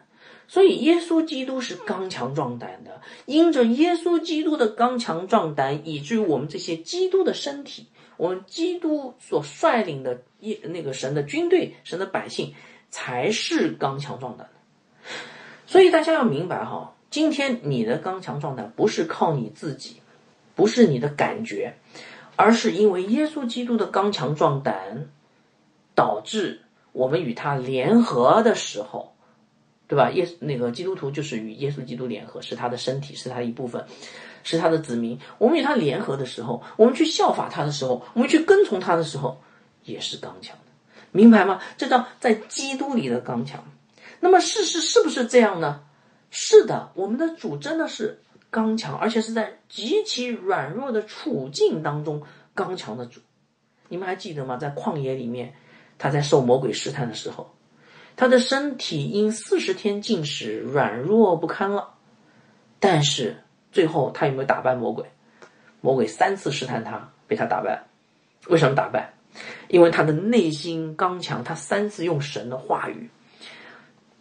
[0.47, 7.87] 所以耶稣基督是刚强壮胆的，因着耶稣基督的刚强壮胆，以至于我们这些基督的身体。
[8.17, 12.53] 我们基督所率领的耶那个神的军队，神的百姓
[12.89, 15.09] 才是刚强壮胆的。
[15.65, 19.97] 所以大家要明白哈，今天你的刚强壮胆不是靠你自己，
[20.55, 21.73] 不是你的感觉，
[22.37, 25.09] 而是因为耶稣基督的刚强壮胆，
[25.93, 26.61] 导致
[26.93, 29.14] 我们与他联合的时候，
[29.88, 30.09] 对吧？
[30.11, 33.86] 耶那个基督徒就是与耶稣基督联合，是他的身体，是他的一部分。
[34.47, 39.41] 是他的子民，我们与他联合的时候，我们去效法他的时候，我们去跟从他的时候，
[39.86, 40.71] 也是刚强的，
[41.11, 41.59] 明白吗？
[41.77, 43.65] 这叫在基督里的刚强。
[44.19, 45.81] 那么事实是不是这样呢？
[46.29, 48.21] 是的，我们的主真的是
[48.51, 52.21] 刚强，而且是在极其软弱的处境当中
[52.53, 53.19] 刚强的主。
[53.89, 54.57] 你们还记得吗？
[54.57, 55.55] 在旷野里面，
[55.97, 57.54] 他在受魔鬼试探的时候，
[58.16, 61.95] 他的身体因四十天禁食软弱不堪了，
[62.80, 63.38] 但是。
[63.72, 65.03] 最后他有没有打败魔鬼？
[65.82, 67.84] 魔鬼三次试探他，被他打败。
[68.47, 69.11] 为什么打败？
[69.68, 73.09] 因为他的内心刚强，他三次用神的话语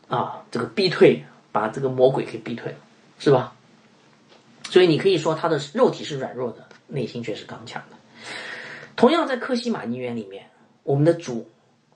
[0.09, 2.79] 啊，这个逼退，把这个魔鬼给逼退了，
[3.21, 3.55] 是吧？
[4.65, 7.97] 所以你可以说他的肉体是软弱的，内心却是刚强的。
[8.97, 10.51] 同样在克西玛尼园里面，
[10.83, 11.49] 我们的主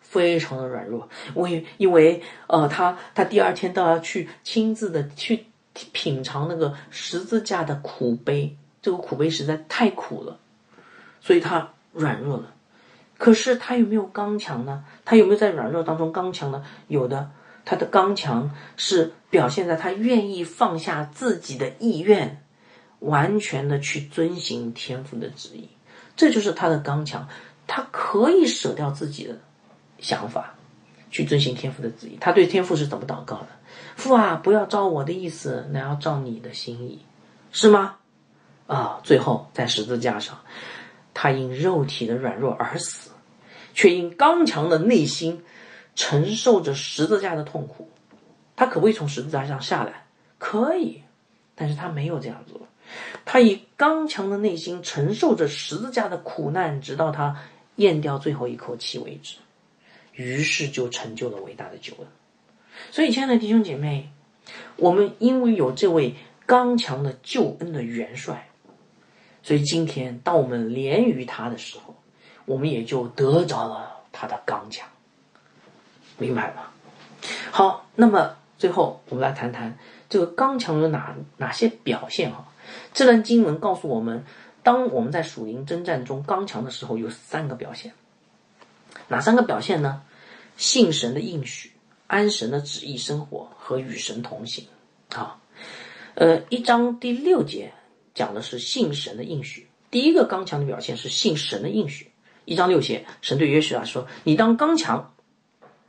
[0.08, 5.44] 非常的软弱，为因为呃，他他第二天都要去亲自的去。
[5.92, 10.40] 品尝那个十字架的苦悲，这个苦悲实在太苦了，
[11.20, 12.52] 所以他软弱了。
[13.16, 14.84] 可是他有没有刚强呢？
[15.04, 16.64] 他有没有在软弱当中刚强呢？
[16.88, 17.30] 有的，
[17.64, 22.42] 他的刚强是表现在他愿意放下自己的意愿，
[22.98, 25.68] 完全的去遵行天父的旨意，
[26.16, 27.28] 这就是他的刚强。
[27.68, 29.38] 他可以舍掉自己的
[29.98, 30.54] 想法，
[31.10, 32.16] 去遵循天父的旨意。
[32.20, 33.48] 他对天父是怎么祷告的？
[33.96, 37.00] 父啊，不要照我的意思，那要照你的心意，
[37.52, 37.96] 是吗？
[38.66, 40.38] 啊，最后在十字架上，
[41.14, 43.10] 他因肉体的软弱而死，
[43.74, 45.42] 却因刚强的内心
[45.94, 47.90] 承受着十字架的痛苦。
[48.54, 50.06] 他可不可以从十字架上下来？
[50.38, 51.02] 可以，
[51.54, 52.60] 但是他没有这样做。
[53.24, 57.36] 他以刚强的内心承受着十字架的苦难，直到他
[57.76, 59.36] 咽掉最后一口气为止。
[60.18, 62.06] 于是就成就了伟大的救恩。
[62.90, 64.10] 所以，亲爱的弟兄姐妹，
[64.74, 68.48] 我们因为有这位刚强的救恩的元帅，
[69.44, 71.94] 所以今天当我们连于他的时候，
[72.46, 74.88] 我们也就得着了他的刚强。
[76.18, 76.64] 明白吗？
[77.52, 82.48] 好，那么最后我们来谈谈这个刚强有哪哪些表现哈？
[82.92, 84.24] 这段经文告诉我们，
[84.64, 87.92] 当我们在属灵征战中刚强的时候，有三个表现。
[89.06, 90.02] 哪三个表现呢？
[90.58, 91.70] 信神的应许，
[92.08, 94.66] 安神的旨意生活和与神同行。
[95.14, 95.40] 啊，
[96.14, 97.72] 呃，一章第六节
[98.12, 99.68] 讲的是信神的应许。
[99.90, 102.10] 第一个刚强的表现是信神的应许。
[102.44, 105.14] 一章六节，神对约书亚说：“你当刚强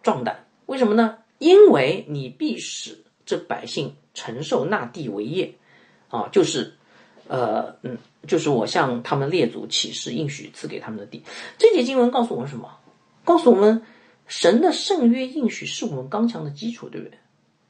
[0.03, 1.17] 壮胆，为什么呢？
[1.39, 5.55] 因为你必使这百姓承受那地为业。”
[6.09, 6.75] 啊，就是，
[7.27, 7.97] 呃，嗯，
[8.27, 11.23] 就是我向他们列祖起誓应许赐给他们的地。
[11.57, 12.69] 这节经文告诉我们什么？
[13.23, 13.81] 告诉我们，
[14.29, 17.17] 神的圣约应许是我们刚强的基础，对不对？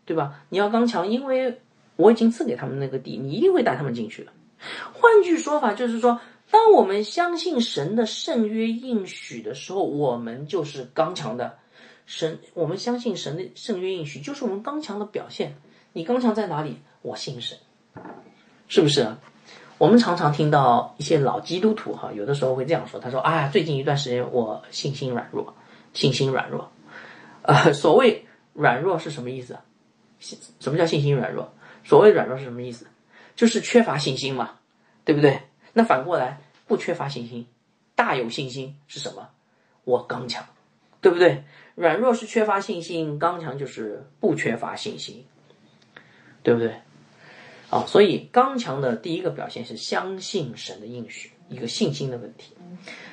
[0.05, 0.43] 对吧？
[0.49, 1.59] 你要刚强，因为
[1.95, 4.31] 我已经赐给他们那个地，你一定会带他们进去的。
[4.93, 6.19] 换句说法，就是说，
[6.51, 11.57] 当我们相信神的圣约应许的时候，我们就是刚强的。
[12.05, 15.55] 神，我们相信神的圣约应许，就是我们刚强的表现。
[15.93, 16.77] 你刚强在哪里？
[17.01, 17.57] 我信神，
[18.67, 19.15] 是不是？
[19.77, 25.53] 我们常常听到一些老基督徒哈，有的时候会这样说：“他说啊，最近一段时间我信心软弱，
[25.93, 26.71] 信心软弱。”
[27.43, 29.57] 呃，所谓软弱是什么意思？
[30.19, 31.53] 什么叫信心软弱？
[31.83, 32.85] 所谓软弱是什么意思？
[33.35, 34.59] 就是缺乏信心嘛，
[35.05, 35.41] 对不对？
[35.71, 37.47] 那反过来，不缺乏信心，
[37.95, 39.29] 大有信心是什么？
[39.85, 40.45] 我刚强，
[40.99, 41.43] 对不对？
[41.75, 45.25] 软弱是缺乏信心，刚强就是不缺乏信心，
[46.43, 46.75] 对不对？
[47.69, 52.53] 啊，所以刚强的第一个表现是相信神的应许，一个信心的问题。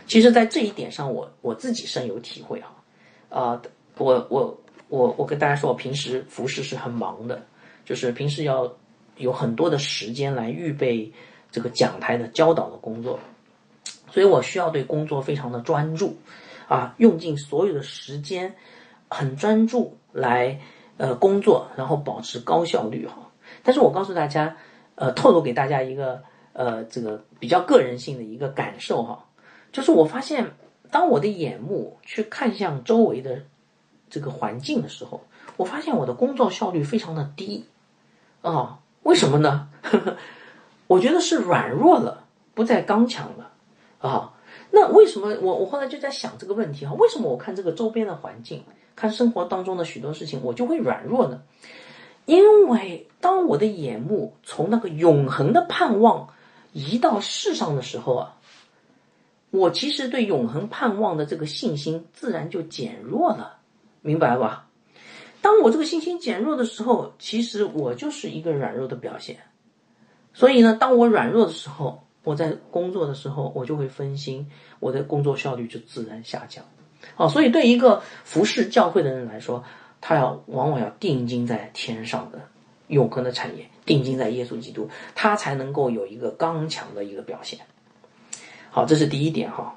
[0.07, 2.72] 其实，在这一点上，我我自己深有体会啊。
[3.28, 3.61] 啊，
[3.99, 4.57] 我我
[4.89, 7.43] 我我跟大家说，我平时服饰是很忙的，
[7.84, 8.72] 就是平时要
[9.16, 11.12] 有很多的时间来预备
[11.51, 13.18] 这个讲台的教导的工作，
[14.11, 16.16] 所以我需要对工作非常的专注
[16.68, 18.55] 啊，用尽所有的时间，
[19.09, 20.61] 很专注来
[20.97, 23.30] 呃工作，然后保持高效率哈。
[23.64, 24.57] 但是我告诉大家，
[24.95, 26.22] 呃，透露给大家一个
[26.59, 29.26] 呃，这个比较个人性的一个感受哈，
[29.72, 30.52] 就是我发现，
[30.90, 33.42] 当我的眼目去看向周围的
[34.09, 35.20] 这个环境的时候，
[35.59, 37.66] 我发现我的工作效率非常的低
[38.40, 39.68] 啊，为什么呢？
[40.88, 43.52] 我觉得是软弱了，不再刚强了
[43.98, 44.32] 啊。
[44.70, 46.94] 那为什么我我后来就在想这个问题哈？
[46.94, 51.42] 为什么我看这个周边的环境，看生活当中的许多事情，我就会软弱呢？
[52.24, 56.30] 因为当我的眼目从那个永恒的盼望
[56.77, 58.37] 移到世上的时候啊，
[59.49, 63.57] 我其实对永恒盼望的这个信心自然就减弱了，
[64.03, 64.68] 明白吧？
[65.41, 69.39] 当我这个信心减弱的时候，其实我就是一个软弱的表现。
[70.35, 74.47] 所以呢，当我软弱的时候，我在工作的时候，我就会分心，
[74.79, 76.62] 我的工作效率就自然下降。
[77.16, 79.64] 哦，所以对一个服侍教会的人来说，
[80.03, 82.39] 他要往往要定睛在天上的
[82.89, 87.61] 永恒的产业，定睛在耶稣基督，他才能够有一个刚强的一个表现。
[88.70, 89.74] 好，这是第一点哈。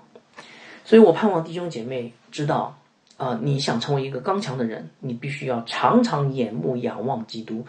[0.84, 2.78] 所以我盼望弟兄姐妹知道，
[3.16, 7.66] 啊，你想成为一个刚强的人，你必须要常常眼目仰望基督，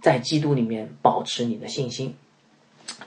[0.00, 2.16] 在基督里面保持你的信心。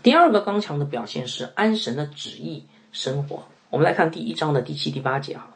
[0.03, 3.43] 第二个刚强的表现是安神的旨意生活。
[3.71, 5.49] 我们来看第一章的第七、第八节哈。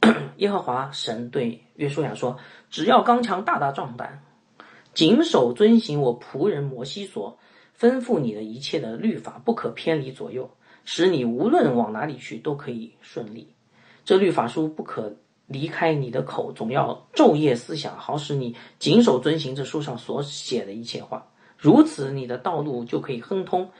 [0.36, 2.38] 耶和华神对约书亚说
[2.70, 4.22] ：“只要刚强，大大壮胆，
[4.96, 7.38] 谨守遵行我仆人摩西所
[7.78, 10.50] 吩咐你的一切的律法，不可偏离左右，
[10.86, 13.52] 使你无论往哪里去都可以顺利。
[14.06, 15.14] 这律法书不可
[15.46, 21.28] 离开你的口，总要昼夜思想，好使你谨守遵行这书上所写的一切话。
[21.58, 23.70] 如此，你的道路就可以亨通，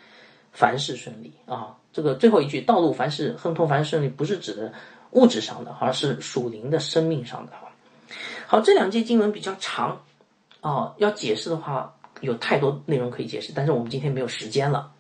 [0.53, 1.79] 凡事顺利啊！
[1.95, 4.73] 这个最后一句，道路凡事亨通，凡事顺利，不是指的。”
[5.13, 7.53] 物质上的，而是属灵的生命上的。
[8.47, 10.03] 好，这两节经文比较长，
[10.67, 14.93] 哦，要解释的话有太多内容可以解释，但是我们今天没有时间了。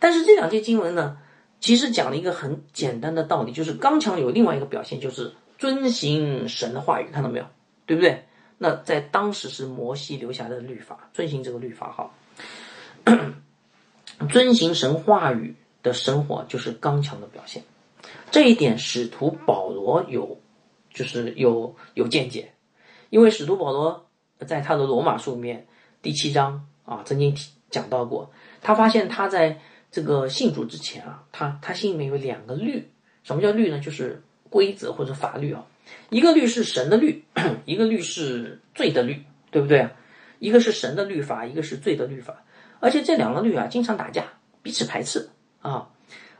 [0.00, 1.16] 但是这两节经文呢，
[1.60, 7.46] 其实讲了一个很简单的道理，就是刚强有另外一个表现，就是遵行神的话语，看到没有？
[7.86, 8.24] 对不对？
[8.58, 12.10] 那在当时是摩西留下的律法，遵行这个律法，哈，
[14.28, 15.54] 遵行神话语
[15.84, 17.62] 的生活就是刚强的表现。
[18.32, 20.40] 这一点，使徒保罗有，
[20.92, 22.52] 就是有有见解，
[23.10, 24.05] 因为使徒保罗
[24.44, 25.66] 在他的罗马书里面
[26.02, 27.34] 第七章啊，曾经
[27.70, 28.30] 讲到过，
[28.60, 29.60] 他发现他在
[29.90, 32.90] 这个信主之前啊，他他心里面有两个律，
[33.22, 33.78] 什么叫律呢？
[33.78, 35.64] 就是规则或者法律啊，
[36.10, 37.24] 一个律是神的律，
[37.64, 39.88] 一个律是罪的律，对不对？
[40.38, 42.44] 一个是神的律法，一个是罪的律法，
[42.78, 44.24] 而且这两个律啊，经常打架，
[44.62, 45.30] 彼此排斥
[45.62, 45.88] 啊。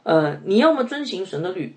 [0.02, 1.76] 呃，你要么遵行神的律，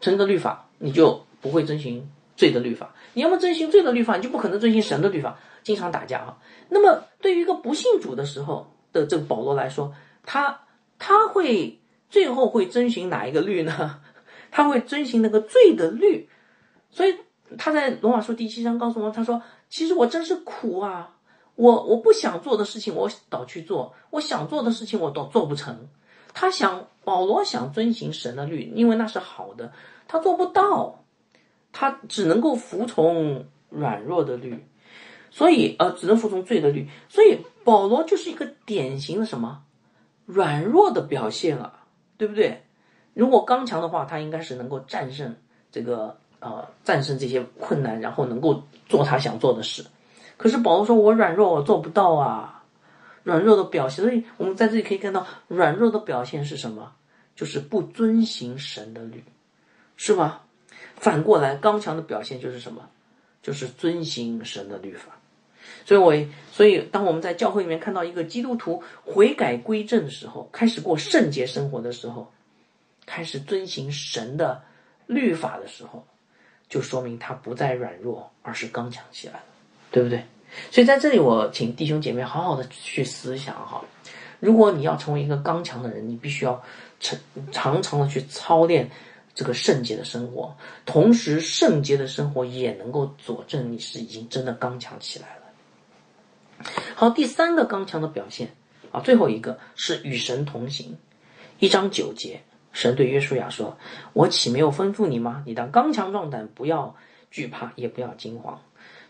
[0.00, 2.94] 神的律法，你就不会遵行罪的律法。
[3.14, 5.38] 你要么遵循罪的律法，你就不可能遵循神的律法。
[5.62, 6.36] 经常打架啊。
[6.68, 9.94] 那么对于一个不信主的时候的这个保罗来说，
[10.24, 10.60] 他
[10.98, 14.00] 他会最后会遵循哪一个律呢？
[14.50, 16.28] 他会遵循那个罪的律。
[16.90, 17.16] 所以
[17.56, 19.40] 他在罗马书第七章告诉我们，他说
[19.70, 21.16] ：“其实我真是苦啊，
[21.56, 25.88] 我我不想做的事情我倒去做，我想做的事情我都做不成。”
[26.34, 29.72] 他想保罗想遵循神的律，因为那是好的，
[30.08, 31.03] 他做不到，
[31.76, 34.64] 他只能够服从软弱的律，
[35.32, 36.88] 所以呃，只能服从罪的律。
[37.08, 39.64] 所以保罗就是一个典型的什么
[40.24, 41.84] 软弱的表现啊，
[42.16, 42.62] 对不对？
[43.12, 45.34] 如果刚强的话，他应该是能够战胜
[45.72, 49.84] 这个呃，战胜这些困难，然后能够做他想做的事。
[50.36, 52.62] 可是保罗说：“我软弱，我做不到啊。”
[53.24, 56.92] 软弱的表现，所以我们在这里可以看到，软弱的表现是什么？
[57.34, 59.24] 就是不遵行神的律，
[59.96, 60.43] 是吧？
[61.04, 62.88] 反过来，刚强的表现就是什么？
[63.42, 65.10] 就是遵行神的律法。
[65.84, 66.14] 所以，我
[66.50, 72.32] 所以，当我们在教会里面看到一个基督徒悔改归正的时候，开始过圣洁生活的时候，
[73.04, 74.62] 开始遵行神的
[75.06, 76.06] 律法的时候，
[76.70, 79.44] 就说明他不再软弱，而是刚强起来了，
[79.90, 80.24] 对不对？
[80.70, 83.84] 所以在这里，我请弟兄姐妹好好的去思想哈。
[84.40, 86.62] 如果你要成为一个刚强的人，你必须要
[86.98, 87.18] 常
[87.52, 88.90] 常常的去操练
[89.34, 90.56] 这个圣洁的生活，
[90.86, 96.70] 同时圣洁的生活也能够佐证你是已经真的刚强起来了。
[96.94, 98.54] 好，第三个刚强的表现
[98.92, 100.96] 啊，最后一个是与神同行。
[101.58, 102.40] 一章九节，
[102.72, 103.76] 神对约书亚说
[104.14, 105.42] ：“我岂没有吩咐你吗？
[105.46, 106.94] 你当刚强壮胆，不要
[107.30, 108.60] 惧怕，也不要惊慌。”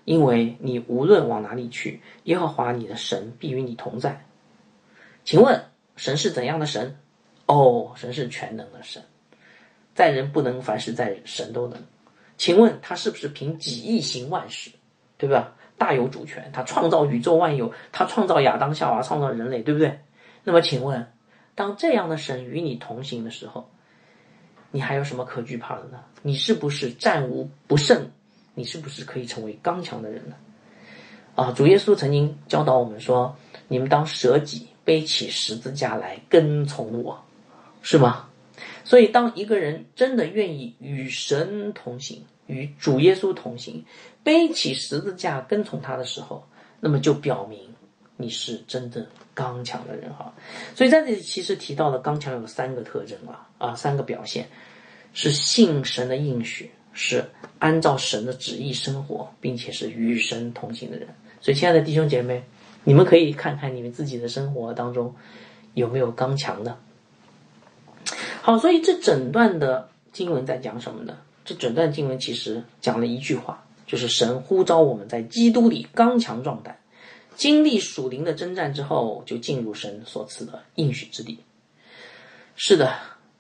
[0.05, 4.27] 因为你无论往哪里去，耶和华你的神必与你同在。
[5.25, 5.65] 请问
[5.97, 6.99] 神是怎样的神？
[7.47, 9.03] 哦，神是全能的神，
[9.95, 11.79] 在人不能，凡事在神都能。
[12.37, 14.71] 请问他是不是凭己意行万事，
[15.17, 15.53] 对吧？
[15.79, 20.01] 大有主权，他创造宇宙万有，他创造亚当夏娃，创造人类，对不对？
[20.43, 21.07] 那么请问，
[21.55, 23.71] 当这样的神与你同行的时候，
[24.71, 26.01] 你还有什么可惧怕的呢？
[26.23, 28.11] 你是不是战无不胜？
[28.55, 30.37] 你是不是可以成为刚强的人呢？
[31.37, 33.37] 啊，主耶稣曾经教导我们说
[33.67, 37.21] ：“你们当舍己，背起十字架来跟从我，
[37.83, 38.29] 是吗？”
[38.85, 43.85] 所以，当一个人真的愿意与神同行，与主耶稣同行，
[44.23, 46.47] 背起十字架跟从他的时候，
[46.79, 47.59] 那么就表明
[48.17, 49.05] 你是真正
[49.35, 50.33] 刚强的人哈。
[50.77, 54.47] 所以在这里其实提到了刚强有三个特征啊啊，三个表现
[55.13, 56.71] 是信神的应许。
[56.97, 57.25] 是
[57.59, 61.09] 按照神的旨意生活，并且是与神同行的人。
[61.41, 62.41] 所以，亲爱的弟兄姐妹，
[62.85, 65.13] 你们可以看看你们自己的生活当中
[65.73, 66.79] 有没有刚强的。
[68.47, 71.17] 好，所以这整段的经文在讲什么呢？
[71.47, 76.79] 这整段经文其实讲了一句话，就是神呼召我们在基督里刚强壮胆，
[77.37, 81.39] 经历属灵的征战之后，就进入神所赐的应许之地。
[82.55, 82.93] 是的，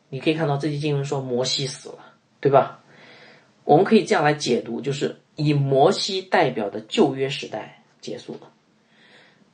[0.08, 1.98] 你可以看到这些经文说摩西死了，
[2.40, 2.82] 对吧？
[3.64, 8.50] 我们可以这样来解读，就是以摩西代表的旧约时代结束了，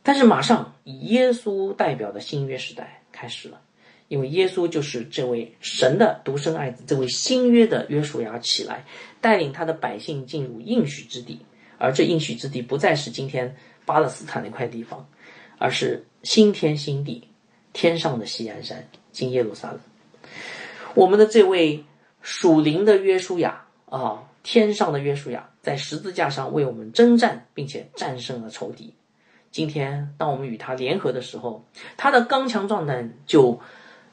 [0.05, 3.61] 但是马上以耶稣代表的新约时代开始了，
[4.11, 8.85] 因为耶稣就是这位神的独生爱子，这位新约的约书亚起来，
[9.21, 11.39] 带领他的百姓进入应许之地，
[11.79, 13.55] 而这应许之地不再是今天
[13.85, 15.09] 巴勒斯坦那块地方，
[15.59, 17.29] 而是新天新地，
[17.73, 19.79] 天上的锡安山，今耶路撒冷。
[20.97, 21.85] 我们的这位
[22.21, 23.65] 属灵的约书亚。
[23.87, 28.95] 啊，天上的约书亚在十字架上为我们征战，并且战胜了仇敌。
[29.51, 31.65] 今天，当我们与他联合的时候，
[31.97, 33.59] 他的刚强壮胆就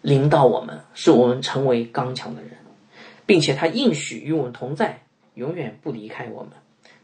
[0.02, 2.52] 领导我们，使我们成为刚强的人，
[3.26, 5.02] 并且他应许与我们同在，
[5.34, 6.52] 永远不离开我们。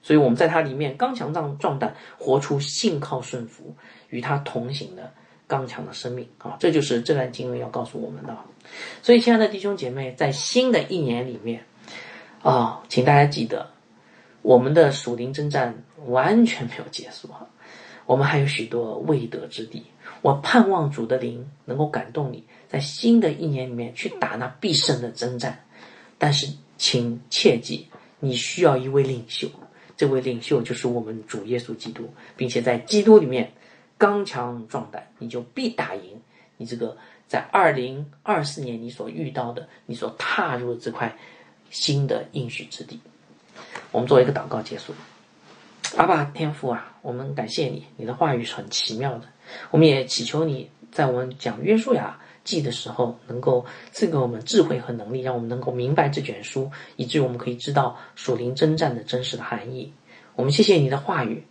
[0.01, 3.73] 所以，我们在他里面刚强壮壮胆，活出信靠顺服、
[4.09, 5.11] 与他同行的
[5.47, 6.57] 刚强的生命啊！
[6.59, 8.37] 这就是这段经文要告诉我们的。
[9.01, 11.63] 所以，亲爱的弟兄姐妹，在新的一年里面。
[12.41, 13.69] 啊，请大家记得，
[14.41, 15.73] 我们的属灵征战
[16.07, 17.47] 完全没有结束哈，
[18.05, 19.81] 我们还有许多未得之地。
[20.21, 25.63] 我盼望主的灵能够感动你，在新的一年里面去打那必胜的征战。
[26.17, 27.87] 但是，请切记，
[28.19, 29.47] 你需要一位领袖，
[29.95, 33.51] 这位领袖就是我们主耶稣基督，并且在基督里面
[33.99, 36.19] 刚强壮胆，你就必打赢
[36.57, 36.97] 你这个
[37.27, 41.15] 在二零二四年你所遇到的、你所踏入的这块。
[41.69, 42.99] 新的应许之地，
[43.91, 44.93] 我们做一个祷告结束。
[45.97, 49.23] 阿爸天父啊，我们感谢你，你的话语是很奇妙的。
[49.71, 59.93] 我们也祈求你在我们讲约书亚记的时候，能够赐给我们智慧和能力，让我们能够明白这卷书，以至于我们可以知道属灵征战的真实的含义。
[60.35, 61.43] 我们谢谢你的话语，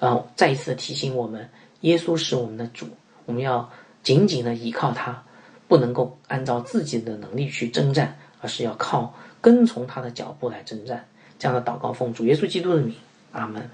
[0.00, 1.48] 呃，再一次提醒我们，
[1.80, 2.86] 耶稣是我们的主，
[3.26, 3.70] 我们要
[4.02, 5.22] 紧紧的依靠他，
[5.66, 11.06] 不能够按照自己的能力去征战，而是要靠跟从他的脚步来征战。
[11.38, 12.94] 这样的祷告奉主耶稣基督的名，
[13.32, 13.70] 阿门。